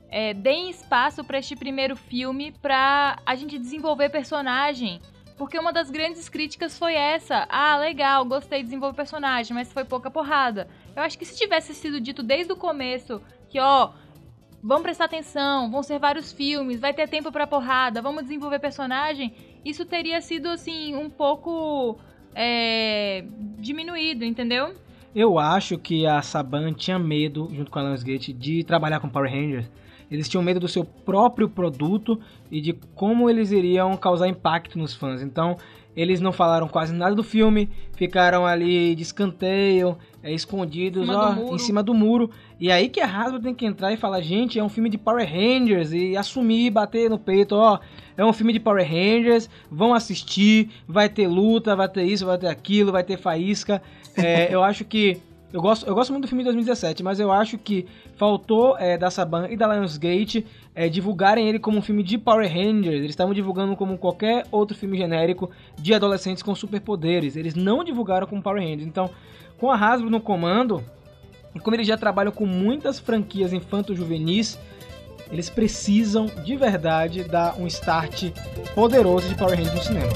[0.09, 5.01] É, deem espaço pra este primeiro filme pra a gente desenvolver personagem.
[5.37, 7.47] Porque uma das grandes críticas foi essa.
[7.51, 10.69] Ah, legal, gostei de desenvolver personagem, mas foi pouca porrada.
[10.95, 13.21] Eu acho que se tivesse sido dito desde o começo
[13.51, 13.91] que, ó,
[14.63, 19.35] vamos prestar atenção, vão ser vários filmes, vai ter tempo pra porrada, vamos desenvolver personagem,
[19.65, 21.99] isso teria sido, assim, um pouco
[22.37, 23.25] é,
[23.59, 24.75] diminuído, entendeu?
[25.15, 29.31] Eu acho que a Saban tinha medo, junto com a Lionsgate, de trabalhar com Power
[29.31, 29.67] Rangers.
[30.11, 32.21] Eles tinham medo do seu próprio produto
[32.51, 35.23] e de como eles iriam causar impacto nos fãs.
[35.23, 35.57] Então,
[35.97, 41.41] eles não falaram quase nada do filme, ficaram ali de escanteio, é, escondidos Em cima
[41.41, 42.31] ó, em cima do muro.
[42.59, 44.97] E aí que a Hasbro tem que entrar e falar, gente, é um filme de
[44.97, 47.79] Power Rangers e assumir, bater no peito, ó,
[48.17, 52.39] é um filme de Power Rangers, vão assistir, vai ter luta, vai ter isso, vai
[52.39, 53.83] ter aquilo, vai ter faísca.
[54.17, 55.21] É, eu acho que
[55.53, 57.87] eu gosto, eu gosto muito do filme de 2017, mas eu acho que
[58.17, 60.45] faltou é, da Saban e da Lionsgate
[60.75, 62.97] é, divulgarem ele como um filme de Power Rangers.
[62.97, 67.37] Eles estavam divulgando como qualquer outro filme genérico de adolescentes com superpoderes.
[67.37, 68.87] Eles não divulgaram como Power Rangers.
[68.87, 69.09] Então,
[69.57, 70.83] com a Hasbro no comando,
[71.57, 74.59] e como eles já trabalham com muitas franquias infanto-juvenis,
[75.31, 78.31] eles precisam de verdade dar um start
[78.75, 80.13] poderoso de Power Rangers no cinema.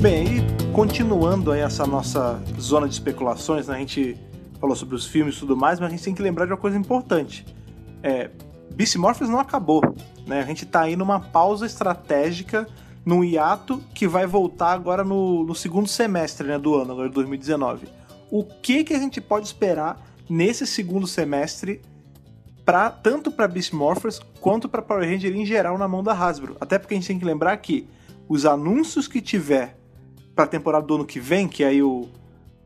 [0.00, 3.74] Bem, e continuando aí essa nossa zona de especulações, né?
[3.74, 4.16] A gente
[4.60, 6.58] falou sobre os filmes e tudo mais, mas a gente tem que lembrar de uma
[6.58, 7.44] coisa importante.
[8.00, 8.30] É,
[8.74, 9.82] Beast Morphers não acabou,
[10.24, 10.40] né?
[10.40, 12.68] A gente tá aí numa pausa estratégica,
[13.04, 17.14] num hiato que vai voltar agora no, no segundo semestre né, do ano, agora de
[17.14, 17.88] 2019.
[18.30, 21.80] O que que a gente pode esperar nesse segundo semestre
[22.64, 26.56] pra, tanto para Beast Morphers quanto para Power Ranger em geral na mão da Hasbro?
[26.60, 27.88] Até porque a gente tem que lembrar que
[28.28, 29.78] os anúncios que tiver
[30.34, 32.08] pra temporada do ano que vem, que é aí o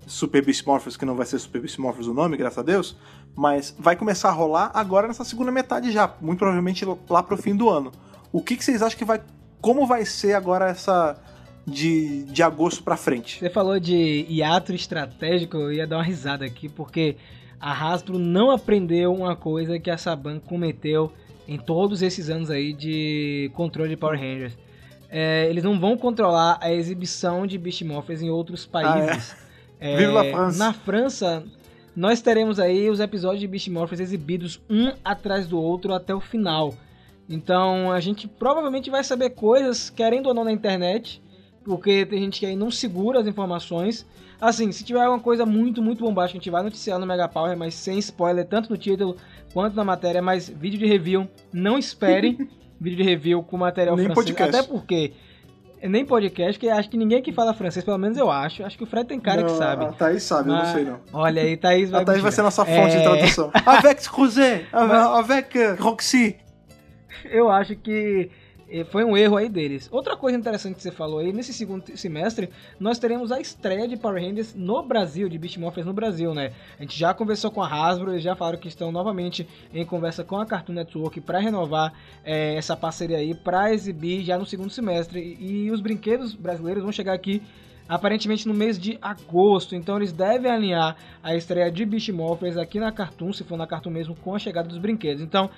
[0.06, 2.96] Super Beast Morphers, que não vai ser Super Beast Morphers o nome, graças a Deus,
[3.34, 7.54] mas vai começar a rolar agora nessa segunda metade já, muito provavelmente lá pro fim
[7.54, 7.92] do ano.
[8.32, 9.20] O que, que vocês acham que vai.
[9.62, 11.16] Como vai ser agora essa.
[11.66, 13.38] de, de agosto pra frente?
[13.38, 17.16] Você falou de hiato estratégico, eu ia dar uma risada aqui, porque
[17.60, 21.12] a Hasbro não aprendeu uma coisa que a Saban cometeu
[21.46, 24.58] em todos esses anos aí de controle de Power Rangers.
[25.08, 29.40] É, eles não vão controlar a exibição de Beast Morphers em outros países.
[29.84, 30.58] É, Vive la France.
[30.60, 31.44] Na França,
[31.96, 36.20] nós teremos aí os episódios de Beast Morphers exibidos um atrás do outro até o
[36.20, 36.72] final.
[37.28, 41.22] Então a gente provavelmente vai saber coisas, querendo ou não, na internet,
[41.64, 44.06] porque tem gente que aí não segura as informações.
[44.40, 47.56] Assim, se tiver alguma coisa muito, muito bombástica, a gente vai noticiar no Mega Power,
[47.56, 49.16] mas sem spoiler, tanto no título
[49.54, 50.20] quanto na matéria.
[50.20, 52.36] Mas vídeo de review, não esperem
[52.80, 54.26] vídeo de review com material Nem francês.
[54.34, 54.56] podcast.
[54.56, 55.12] Até porque,
[55.84, 58.64] nem podcast, porque acho que ninguém que fala francês, pelo menos eu acho.
[58.64, 59.84] Acho que o Fred tem cara que Não, sabe.
[59.84, 60.98] A Thaís sabe, eu não Mas- sei não.
[61.12, 63.50] Olha aí, Thaís vai A Thaís vai ser nossa fonte de É, tradução.
[63.64, 65.76] Avec Cruzet, avec euh,
[67.24, 68.30] Eu acho que
[68.68, 69.88] eh, foi um erro aí deles.
[69.92, 72.48] Outra coisa interessante que você falou aí, nesse segundo semestre,
[72.80, 76.52] nós teremos a estreia de Power Rangers no Brasil, de Beast Morphers no Brasil, né?
[76.78, 80.24] A gente já conversou com a Hasbro, eles já falaram que estão novamente em conversa
[80.24, 81.92] com a Cartoon Network para renovar
[82.24, 85.36] eh, essa parceria aí, para exibir já no segundo semestre.
[85.38, 87.42] E, e os brinquedos brasileiros vão chegar aqui
[87.88, 89.74] aparentemente no mês de agosto.
[89.74, 93.66] Então eles devem alinhar a estreia de Beast Morphers aqui na Cartoon, se for na
[93.66, 95.22] Cartoon mesmo, com a chegada dos brinquedos.
[95.22, 95.50] Então,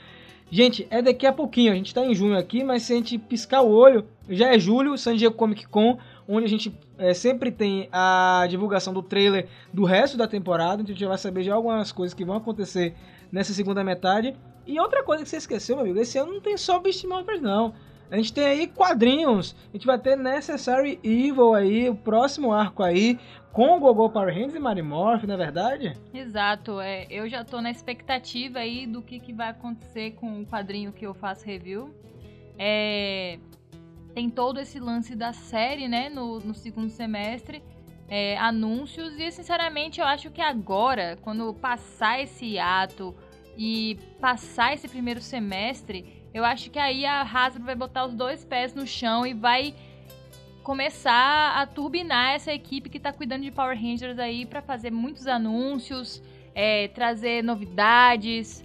[0.50, 1.72] gente, é daqui a pouquinho.
[1.72, 4.58] A gente tá em junho aqui, mas se a gente piscar o olho, já é
[4.58, 9.48] julho, San Diego Comic Con, onde a gente é, sempre tem a divulgação do trailer
[9.72, 10.82] do resto da temporada.
[10.82, 12.94] Então a gente vai saber já algumas coisas que vão acontecer
[13.30, 14.34] nessa segunda metade.
[14.66, 17.42] E outra coisa que você esqueceu, meu amigo, esse ano não tem só Beast Morphers,
[17.42, 17.74] não.
[18.14, 19.56] A gente tem aí quadrinhos.
[19.70, 23.18] A gente vai ter Necessary Evil aí, o próximo arco aí,
[23.52, 25.96] com o Gogol Power Rangers e Marimorph, não é verdade?
[26.14, 30.46] Exato, é, eu já tô na expectativa aí do que, que vai acontecer com o
[30.46, 31.92] quadrinho que eu faço review.
[32.56, 33.40] É,
[34.14, 37.64] tem todo esse lance da série, né, no, no segundo semestre,
[38.08, 43.12] é, anúncios, e sinceramente eu acho que agora, quando passar esse ato
[43.58, 48.44] e passar esse primeiro semestre, eu acho que aí a Hasbro vai botar os dois
[48.44, 49.72] pés no chão e vai
[50.64, 55.28] começar a turbinar essa equipe que tá cuidando de Power Rangers aí pra fazer muitos
[55.28, 56.20] anúncios,
[56.52, 58.64] é, trazer novidades,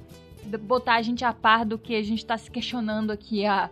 [0.61, 3.69] botar a gente a par do que a gente tá se questionando aqui há,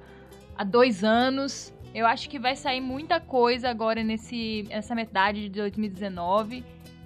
[0.56, 1.74] há dois anos.
[1.96, 6.64] Eu acho que vai sair muita coisa agora nesse, nessa metade de 2019.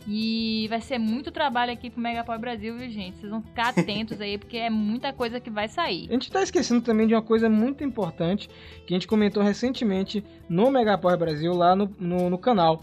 [0.08, 3.18] E vai ser muito trabalho aqui pro Megapower Brasil, viu, gente?
[3.18, 6.08] Vocês vão ficar atentos aí, porque é muita coisa que vai sair.
[6.10, 8.49] A gente tá esquecendo também de uma coisa muito importante
[8.86, 12.82] que a gente comentou recentemente no Megapower Brasil, lá no, no, no canal.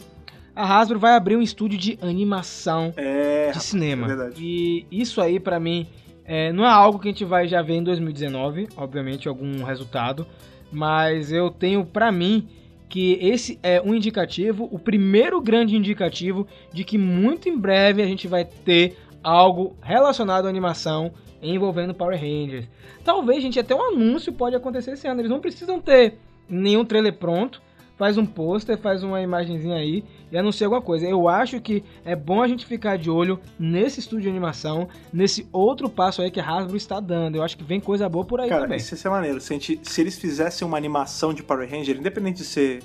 [0.54, 4.06] A Hasbro vai abrir um estúdio de animação É, de cinema.
[4.06, 4.34] é verdade.
[4.44, 5.86] E isso aí, pra mim,
[6.24, 10.26] é, não é algo que a gente vai já ver em 2019, obviamente, algum resultado.
[10.70, 12.48] Mas eu tenho pra mim
[12.88, 18.06] que esse é um indicativo, o primeiro grande indicativo de que muito em breve a
[18.06, 21.12] gente vai ter algo relacionado à animação
[21.42, 22.66] envolvendo Power Rangers.
[23.04, 25.20] Talvez, gente, até um anúncio pode acontecer esse ano.
[25.20, 26.14] Eles não precisam ter
[26.48, 27.62] nenhum trailer pronto.
[27.98, 31.04] Faz um pôster, faz uma imagenzinha aí e anuncia alguma coisa.
[31.04, 35.48] Eu acho que é bom a gente ficar de olho nesse estúdio de animação, nesse
[35.52, 37.34] outro passo aí que a Hasbro está dando.
[37.36, 38.78] Eu acho que vem coisa boa por aí Cara, também.
[38.78, 39.40] isso ia ser maneiro.
[39.40, 42.82] Se, gente- se eles fizessem uma animação de Power Ranger, independente de ser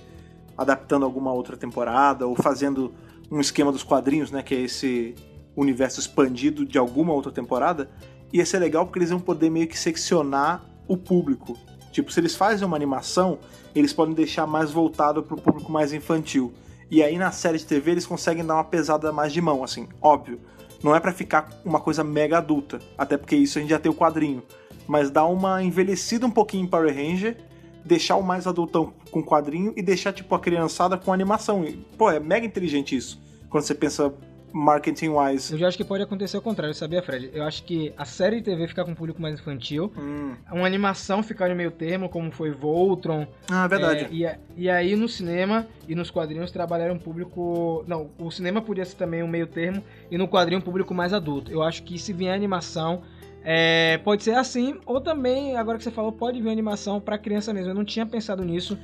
[0.58, 2.92] adaptando alguma outra temporada ou fazendo
[3.32, 5.14] um esquema dos quadrinhos, né, que é esse
[5.56, 7.88] universo expandido de alguma outra temporada,
[8.32, 11.56] ia ser legal porque eles iam poder meio que seccionar o público.
[11.94, 13.38] Tipo, se eles fazem uma animação,
[13.76, 16.52] eles podem deixar mais voltado pro público mais infantil.
[16.90, 19.88] E aí na série de TV eles conseguem dar uma pesada mais de mão, assim,
[20.02, 20.40] óbvio.
[20.84, 23.92] Não é pra ficar uma coisa mega adulta, até porque isso a gente já tem
[23.92, 24.42] o quadrinho.
[24.88, 27.38] Mas dá uma envelhecida um pouquinho em Power Ranger,
[27.86, 31.64] deixar o mais adultão com quadrinho e deixar tipo a criançada com animação.
[31.64, 33.22] E, Pô, é mega inteligente isso.
[33.50, 34.12] Quando você pensa
[34.54, 35.52] marketing wise.
[35.52, 37.32] Eu já acho que pode acontecer o contrário, sabia, Fred?
[37.34, 40.36] Eu acho que a série de TV ficar com um público mais infantil, Hum.
[40.52, 43.26] uma animação ficar no meio termo, como foi Voltron.
[43.50, 44.06] Ah, verdade.
[44.26, 47.84] É, e, e aí no cinema e nos quadrinhos trabalharam um público.
[47.88, 51.12] Não, o cinema podia ser também um meio termo e no quadrinho um público mais
[51.14, 51.52] adulto.
[51.52, 53.02] Eu acho que se vier animação.
[53.46, 57.54] é, pode ser assim, ou também, agora que você falou, pode vir animação pra criança
[57.54, 57.72] mesmo.
[57.72, 58.78] Eu não tinha pensado nisso.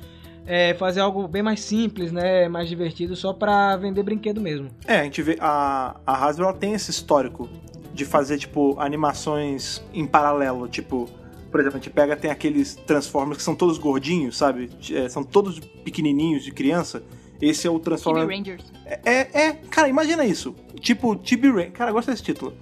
[0.46, 2.48] É, fazer algo bem mais simples, né?
[2.48, 4.68] Mais divertido, só pra vender brinquedo mesmo.
[4.86, 5.36] É, a gente vê.
[5.40, 7.48] A, a Hasbro ela tem esse histórico
[7.92, 10.68] de fazer, tipo, animações em paralelo.
[10.68, 11.08] Tipo,
[11.50, 14.70] por exemplo, a gente pega, tem aqueles Transformers que são todos gordinhos, sabe?
[14.92, 17.02] É, são todos pequenininhos de criança.
[17.40, 18.28] Esse é o Chibi Transformer.
[18.28, 18.64] Rangers.
[19.04, 20.54] É, é, cara, imagina isso.
[20.80, 21.72] Tipo, Chibi Rangers.
[21.72, 22.52] Cara, eu gosto desse título.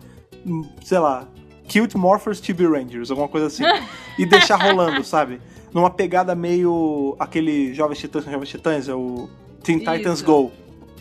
[0.47, 1.27] Hum, Sei lá.
[1.71, 3.63] Cute Morphers Chibi Rangers, alguma coisa assim.
[4.19, 5.39] e deixar rolando, sabe?
[5.73, 7.17] Numa pegada meio.
[7.19, 9.29] aquele Jovens Titãs com Jovens Titãs, é o
[9.63, 10.25] Teen Titans Isso.
[10.25, 10.51] Go.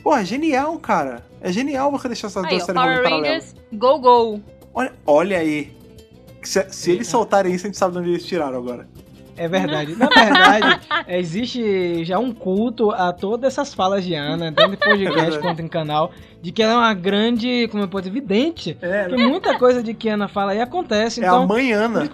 [0.03, 1.25] Pô, é genial, cara.
[1.41, 3.03] É genial você deixar essas Aí, duas ó, séries Power.
[3.03, 4.41] Rangers, Go Go.
[4.73, 5.75] Olha, olha aí.
[6.43, 8.87] Se, se eles soltarem isso, a gente sabe de onde eles tiraram agora.
[9.35, 9.95] É verdade.
[9.95, 14.77] Na verdade, existe já um culto a todas essas falas de Ana, tanto em É
[14.77, 15.39] podcast verdade.
[15.39, 16.11] quanto em canal,
[16.41, 18.77] de que ela é uma grande, como eu posso dizer, vidente.
[18.81, 21.21] É, Que muita coisa de que a Ana fala aí acontece.
[21.21, 22.09] é a Então, mãe por Ana.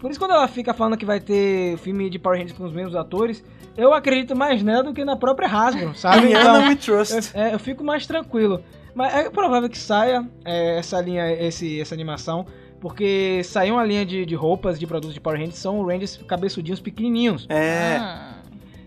[0.00, 2.72] Por isso quando ela fica falando que vai ter filme de Power Rangers com os
[2.72, 3.44] mesmos atores,
[3.76, 6.28] eu acredito mais nela do que na própria Hasbro, sabe?
[6.32, 7.32] Então, We Trust.
[7.34, 8.62] eu, é, eu fico mais tranquilo.
[8.94, 12.46] Mas é provável que saia é, essa linha, esse, essa animação,
[12.80, 16.80] porque saiu uma linha de, de roupas, de produtos de Power Rangers, são Rangers cabeçudinhos
[16.80, 17.46] pequenininhos.
[17.50, 17.96] É.
[18.00, 18.34] Ah,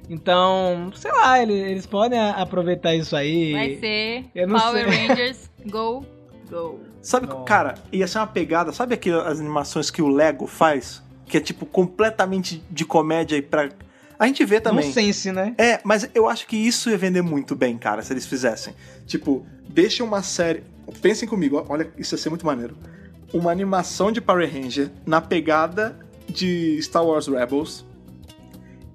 [0.10, 3.51] Então, sei lá, ele- eles, podem aproveitar isso aí.
[3.51, 5.07] vai ser eu não Power sei.
[5.07, 6.03] Rangers, Go
[6.50, 6.80] Go.
[7.02, 7.45] Sabe, Não.
[7.45, 8.72] cara, ia ser uma pegada.
[8.72, 11.02] Sabe aquelas animações que o Lego faz?
[11.28, 13.70] Que é tipo completamente de comédia e pra.
[14.18, 14.86] A gente vê também.
[14.86, 15.54] Nonsense, né?
[15.58, 18.74] É, mas eu acho que isso ia vender muito bem, cara, se eles fizessem.
[19.06, 20.64] Tipo, deixa uma série.
[21.02, 22.76] Pensem comigo, olha, isso ia ser muito maneiro.
[23.32, 25.97] Uma animação de Power Ranger na pegada
[26.28, 27.86] de Star Wars Rebels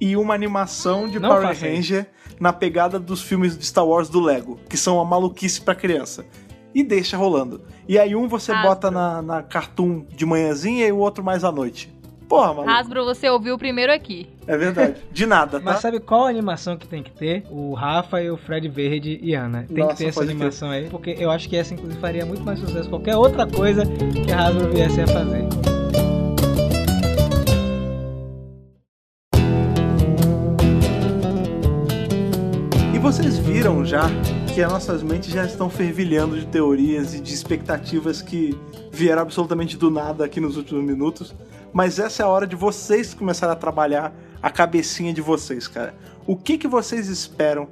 [0.01, 1.57] e uma animação de Não Power.
[1.57, 2.07] Ranger
[2.39, 6.27] na pegada dos filmes de Star Wars do Lego, que são uma maluquice pra criança.
[6.75, 7.63] E deixa rolando.
[7.89, 8.69] E aí um você Hasbro.
[8.69, 11.93] bota na, na Cartoon de manhãzinha e o outro mais à noite.
[12.29, 12.71] Porra, maluco.
[12.71, 14.29] Hasbro, você ouviu primeiro aqui.
[14.47, 14.97] É verdade.
[15.13, 15.65] De nada, tá?
[15.65, 17.45] Mas sabe qual animação que tem que ter?
[17.51, 19.67] O Rafa e o Fred Verde e Ana.
[19.69, 22.43] Tem Nossa, que ter essa animação aí, porque eu acho que essa, inclusive, faria muito
[22.43, 25.74] mais sucesso que qualquer outra coisa que a Hasbro viesse a fazer.
[33.15, 34.09] Vocês viram já
[34.53, 38.59] que as nossas mentes já estão fervilhando de teorias e de expectativas que
[38.91, 41.33] vieram absolutamente do nada aqui nos últimos minutos.
[41.73, 44.13] Mas essa é a hora de vocês começarem a trabalhar
[44.43, 45.95] a cabecinha de vocês, cara.
[46.27, 47.69] O que, que vocês esperam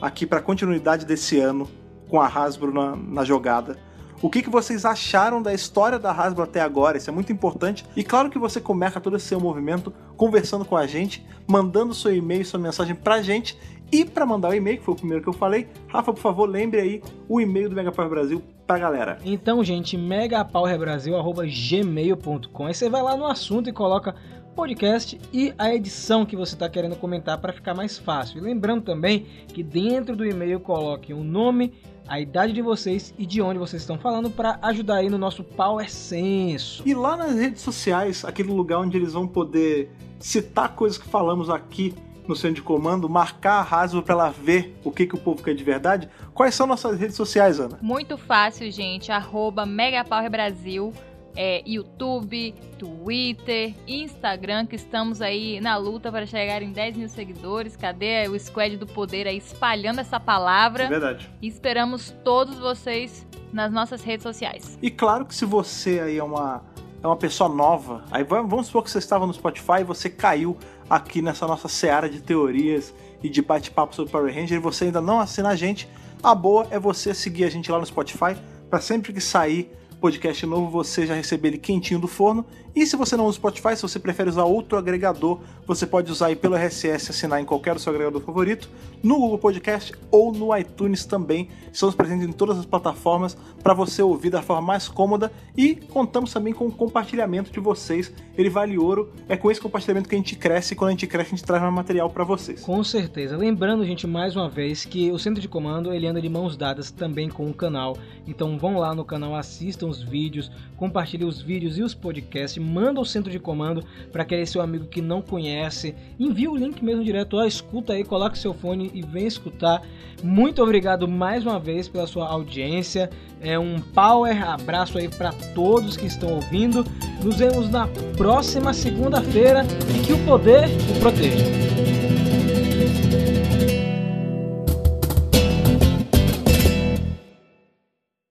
[0.00, 1.68] aqui para a continuidade desse ano
[2.08, 3.76] com a Hasbro na, na jogada?
[4.20, 6.96] O que, que vocês acharam da história da Hasbro até agora?
[6.96, 7.84] Isso é muito importante.
[7.94, 12.12] E claro que você começa todo esse seu movimento conversando com a gente, mandando seu
[12.12, 13.56] e-mail, sua mensagem pra gente.
[13.90, 16.48] E para mandar o e-mail, que foi o primeiro que eu falei, Rafa, por favor,
[16.48, 19.18] lembre aí o e-mail do Megapower Brasil pra galera.
[19.24, 22.66] Então, gente, megapowerbrasil.gmail.com.
[22.66, 24.14] Aí você vai lá no assunto e coloca
[24.54, 28.38] podcast e a edição que você está querendo comentar para ficar mais fácil.
[28.38, 31.72] E lembrando também que dentro do e-mail coloque o nome,
[32.08, 35.44] a idade de vocês e de onde vocês estão falando para ajudar aí no nosso
[35.44, 36.82] Power Senso.
[36.84, 41.48] E lá nas redes sociais, aquele lugar onde eles vão poder citar coisas que falamos
[41.48, 41.94] aqui
[42.28, 45.42] no centro de comando, marcar a Hasbro para ela ver o que, que o povo
[45.42, 46.08] quer de verdade.
[46.34, 47.78] Quais são nossas redes sociais, Ana?
[47.80, 49.10] Muito fácil, gente.
[49.10, 50.92] Arroba Megapower Brasil.
[51.40, 57.76] É, YouTube, Twitter, Instagram, que estamos aí na luta para chegar em 10 mil seguidores.
[57.76, 60.88] Cadê o Squad do Poder aí espalhando essa É palavra?
[60.88, 61.30] verdade.
[61.40, 64.76] E esperamos todos vocês nas nossas redes sociais.
[64.82, 66.62] E claro que se você aí é uma,
[67.02, 70.10] é uma pessoa nova, aí va- vamos supor que você estava no Spotify e você
[70.10, 70.56] caiu
[70.88, 75.00] aqui nessa nossa seara de teorias e de bate-papo sobre Power Ranger e você ainda
[75.00, 75.88] não assina a gente,
[76.22, 78.36] a boa é você seguir a gente lá no Spotify
[78.68, 79.70] para sempre que sair
[80.00, 82.46] podcast novo você já receber ele quentinho do forno.
[82.78, 86.12] E se você não usa o Spotify, se você prefere usar outro agregador, você pode
[86.12, 88.70] usar aí pelo RSS, assinar em qualquer do seu agregador favorito,
[89.02, 91.48] no Google Podcast ou no iTunes também.
[91.72, 96.32] Estamos presentes em todas as plataformas para você ouvir da forma mais cômoda e contamos
[96.32, 98.12] também com o compartilhamento de vocês.
[98.36, 99.12] Ele vale ouro.
[99.28, 101.44] É com esse compartilhamento que a gente cresce e quando a gente cresce a gente
[101.44, 102.60] traz mais material para vocês.
[102.60, 103.36] Com certeza.
[103.36, 106.92] Lembrando, gente, mais uma vez que o Centro de Comando ele anda de mãos dadas
[106.92, 107.98] também com o canal.
[108.24, 113.00] Então vão lá no canal, assistam os vídeos, compartilhem os vídeos e os podcasts, manda
[113.00, 117.02] o Centro de Comando para aquele seu amigo que não conhece, envia o link mesmo
[117.02, 119.82] direto, ó, escuta aí, coloca seu fone e vem escutar.
[120.22, 123.08] Muito obrigado mais uma vez pela sua audiência.
[123.40, 126.84] É um power abraço aí para todos que estão ouvindo.
[127.22, 129.64] Nos vemos na próxima segunda-feira
[129.94, 132.37] e que o poder o proteja.